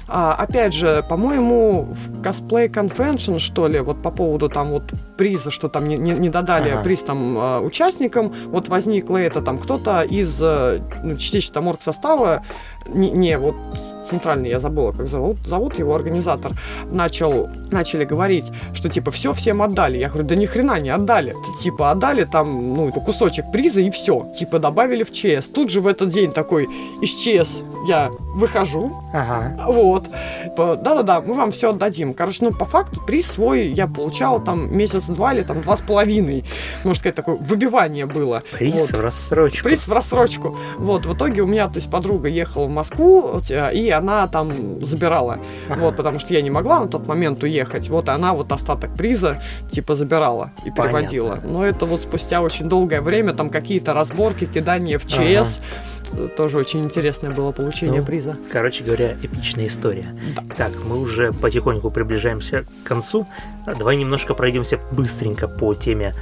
[0.07, 4.83] А, опять же, по-моему, в Cosplay Convention, что ли, вот по поводу там вот
[5.17, 6.83] приза, что там не, не, не додали ага.
[6.83, 12.43] приз там а, участникам, вот возникло это там кто-то из э, ну, частично там состава
[12.85, 13.55] не, не вот
[14.09, 16.51] центральный, я забыла, как зовут, зовут его организатор,
[16.85, 19.97] начал, начали говорить, что типа все всем отдали.
[19.97, 21.35] Я говорю, да ни хрена не отдали.
[21.61, 24.27] Типа отдали там, ну, кусочек приза и все.
[24.37, 25.47] Типа добавили в ЧС.
[25.47, 26.67] Тут же в этот день такой
[27.01, 28.91] из ЧС я выхожу.
[29.13, 29.65] Ага.
[29.67, 30.05] Вот.
[30.43, 32.13] Типа, да-да-да, мы вам все отдадим.
[32.13, 36.45] Короче, ну, по факту приз свой я получал там месяц-два или там два с половиной.
[36.83, 38.43] Можно сказать, такое выбивание было.
[38.51, 38.99] Приз вот.
[38.99, 39.63] в рассрочку.
[39.63, 40.57] Приз в рассрочку.
[40.77, 45.39] Вот, в итоге у меня, то есть, подруга ехала в Москву, и она там забирала.
[45.69, 45.79] Ага.
[45.79, 47.89] Вот, потому что я не могла на тот момент уехать.
[47.89, 51.29] Вот, и она вот остаток приза, типа, забирала и переводила.
[51.31, 51.49] Понятно.
[51.49, 55.59] Но это вот спустя очень долгое время, там какие-то разборки, кидание в ЧС.
[55.59, 56.27] Ага.
[56.37, 58.37] Тоже очень интересное было получение ну, приза.
[58.51, 60.15] Короче говоря, эпичная история.
[60.35, 60.43] Да.
[60.55, 63.25] Так, мы уже потихоньку приближаемся к концу.
[63.65, 66.13] Давай немножко пройдемся быстренько по теме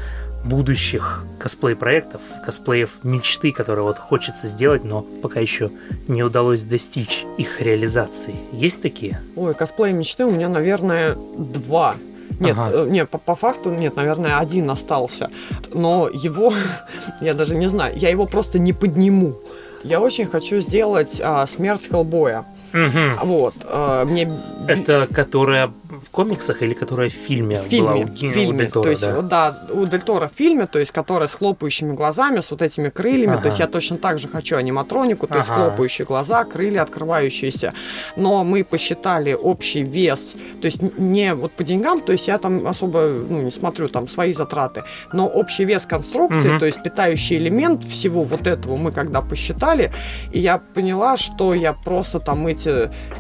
[0.44, 5.72] будущих косплей-проектов, косплеев мечты, которые вот хочется сделать, но пока еще
[6.08, 8.36] не удалось достичь их реализации.
[8.52, 9.22] Есть такие?
[9.36, 11.96] Ой, косплей мечты у меня, наверное, два.
[12.40, 12.72] Нет, ага.
[12.74, 15.30] э, нет, по, по факту нет, наверное, один остался.
[15.74, 16.54] Но его,
[17.22, 19.36] я даже не знаю, я его просто не подниму.
[19.84, 22.46] Я очень хочу сделать а, смерть Хеллбоя.
[22.74, 23.26] Угу.
[23.26, 23.54] Вот.
[23.64, 24.32] А, мне...
[24.68, 28.48] Это которая в комиксах или которая в фильме, в фильме была у, в фильме.
[28.48, 29.22] у Дель Торо, то есть, да?
[29.22, 32.90] да, у Дель Торо в фильме, то есть, которая с хлопающими глазами, с вот этими
[32.90, 33.44] крыльями, ага.
[33.44, 35.40] то есть я точно так же хочу аниматронику, то ага.
[35.42, 37.74] есть хлопающие глаза, крылья открывающиеся,
[38.16, 42.68] но мы посчитали общий вес, то есть не вот по деньгам, то есть я там
[42.68, 46.60] особо ну, не смотрю там свои затраты, но общий вес конструкции, угу.
[46.60, 49.92] то есть питающий элемент всего вот этого мы когда посчитали,
[50.32, 52.61] и я поняла, что я просто там эти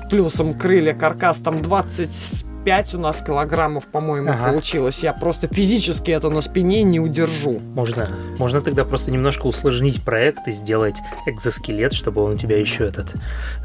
[0.09, 4.49] плюсом крылья, каркас там 20 5 у нас килограммов, по-моему, ага.
[4.49, 5.03] получилось.
[5.03, 7.59] Я просто физически это на спине не удержу.
[7.73, 12.85] Можно, можно тогда просто немножко усложнить проект и сделать экзоскелет, чтобы он у тебя еще
[12.85, 13.13] этот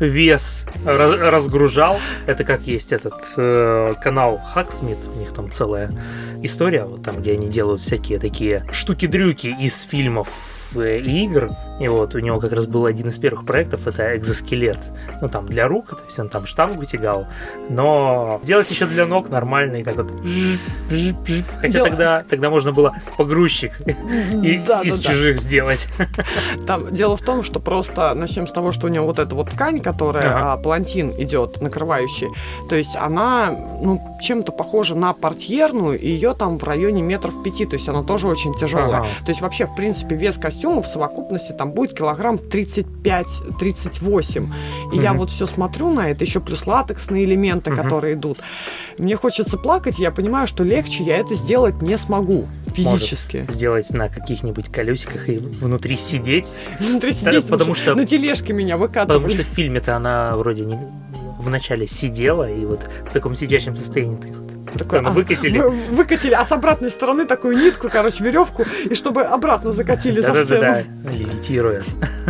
[0.00, 1.98] вес раз, разгружал.
[2.26, 5.90] Это как есть этот э, канал Hacksmith, у них там целая
[6.42, 10.28] история, вот там, где они делают всякие такие штуки-дрюки из фильмов
[10.74, 11.50] Э, игр.
[11.80, 14.78] И вот у него как раз был один из первых проектов, это экзоскелет.
[15.20, 17.26] Ну, там, для рук, то есть он там штангу тягал.
[17.68, 20.12] Но делать еще для ног нормально, и так вот...
[21.60, 23.80] Хотя тогда, тогда можно было погрузчик
[24.42, 25.42] и, да, из да, чужих да.
[25.42, 25.88] сделать.
[26.66, 29.50] Там дело в том, что просто начнем с того, что у него вот эта вот
[29.50, 30.52] ткань, которая ага.
[30.52, 32.28] а, палантин идет, накрывающий,
[32.68, 33.50] то есть она,
[33.82, 38.02] ну, чем-то похожа на портьерную, и ее там в районе метров пяти, то есть она
[38.02, 39.00] тоже очень тяжелая.
[39.00, 39.08] Ага.
[39.24, 44.48] То есть вообще, в принципе, вес костюма в совокупности там будет килограмм 35-38.
[44.92, 45.02] И mm-hmm.
[45.02, 47.82] я вот все смотрю на это, еще плюс латексные элементы, mm-hmm.
[47.82, 48.38] которые идут.
[48.98, 53.38] Мне хочется плакать, я понимаю, что легче я это сделать не смогу физически.
[53.38, 56.56] Может сделать на каких-нибудь колесиках и внутри сидеть.
[56.80, 59.22] Внутри сидеть, потому что на тележке меня выкатывали.
[59.22, 60.78] Потому что в фильме-то она вроде не
[61.38, 65.58] вначале сидела, и вот в таком сидящем состоянии ты сцену выкатили.
[65.58, 70.32] Вы, выкатили, а с обратной стороны такую нитку, короче, веревку, и чтобы обратно закатили за
[70.44, 70.60] сцену.
[70.60, 71.82] Да-да-да, левитируя.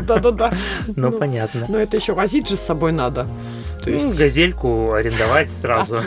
[0.06, 0.52] Да-да-да.
[0.96, 1.66] Ну, понятно.
[1.68, 3.26] Но это еще возить же с собой надо.
[3.86, 4.06] То есть...
[4.06, 6.00] Ну, газельку арендовать сразу.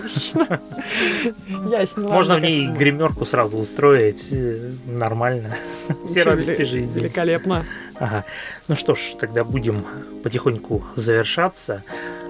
[1.72, 2.14] Я сняла.
[2.14, 4.30] Можно в ней гримерку сразу устроить.
[4.32, 5.56] Э, нормально.
[6.06, 6.92] Все радости жизни.
[6.94, 7.66] Великолепно.
[7.96, 8.26] Ага.
[8.68, 9.86] Ну что ж, тогда будем
[10.24, 11.84] потихоньку завершаться.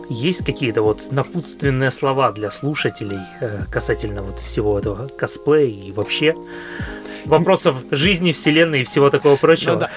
[0.09, 6.35] Есть какие-то вот напутственные слова для слушателей э, касательно вот всего этого косплея и вообще
[7.25, 9.73] вопросов жизни, вселенной и всего такого прочего?
[9.73, 9.89] Ну, да.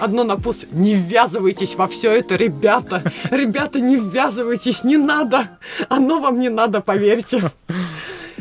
[0.00, 0.70] одно напутствие.
[0.72, 3.02] Не ввязывайтесь во все это, ребята.
[3.30, 5.48] Ребята, не ввязывайтесь, не надо.
[5.88, 7.42] Оно вам не надо, поверьте.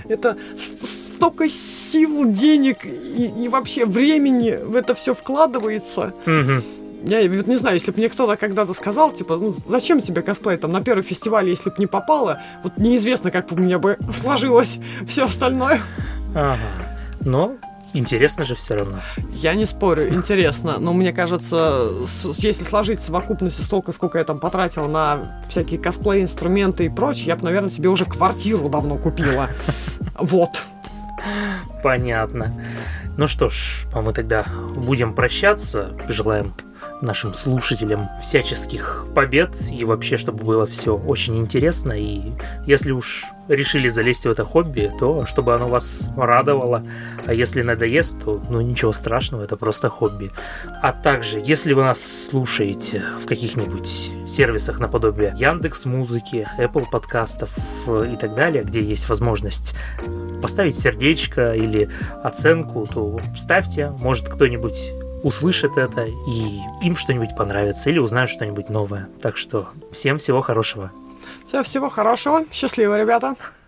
[0.09, 6.13] Это столько сил, денег и, и вообще времени в это все вкладывается.
[7.04, 10.58] Я вот не знаю, если бы мне кто-то когда-то сказал, типа, ну, зачем тебе косплей
[10.58, 13.97] там на первый фестиваль, если бы не попало, вот неизвестно, как бы у меня бы
[14.22, 15.82] сложилось все остальное.
[16.34, 16.58] Ага.
[17.22, 17.58] Но
[17.95, 19.01] Интересно же все равно.
[19.30, 20.78] Я не спорю, интересно.
[20.80, 21.91] Но мне кажется,
[22.39, 27.36] если сложить совокупности столько, сколько я там потратил на всякие косплей, инструменты и прочее, я
[27.36, 29.49] бы, наверное, себе уже квартиру давно купила.
[30.16, 30.62] Вот.
[31.84, 32.54] Понятно.
[33.18, 34.45] Ну что ж, а мы тогда
[34.76, 35.97] будем прощаться.
[36.08, 36.54] Желаем
[37.04, 41.93] нашим слушателям всяческих побед и вообще, чтобы было все очень интересно.
[41.93, 42.32] И
[42.66, 46.84] если уж решили залезть в это хобби, то чтобы оно вас радовало.
[47.26, 50.32] А если надоест, то ну ничего страшного, это просто хобби.
[50.82, 57.51] А также, если вы нас слушаете в каких-нибудь сервисах наподобие Яндекс Музыки, Apple подкастов
[57.88, 59.76] и так далее, где есть возможность
[60.41, 61.89] поставить сердечко или
[62.24, 63.91] оценку, то ставьте.
[63.99, 64.91] Может кто-нибудь
[65.24, 69.09] услышат это и им что-нибудь понравится или узнают что-нибудь новое.
[69.21, 70.91] Так что всем всего хорошего.
[71.47, 72.45] Все, всего хорошего.
[72.51, 73.36] Счастливо, ребята.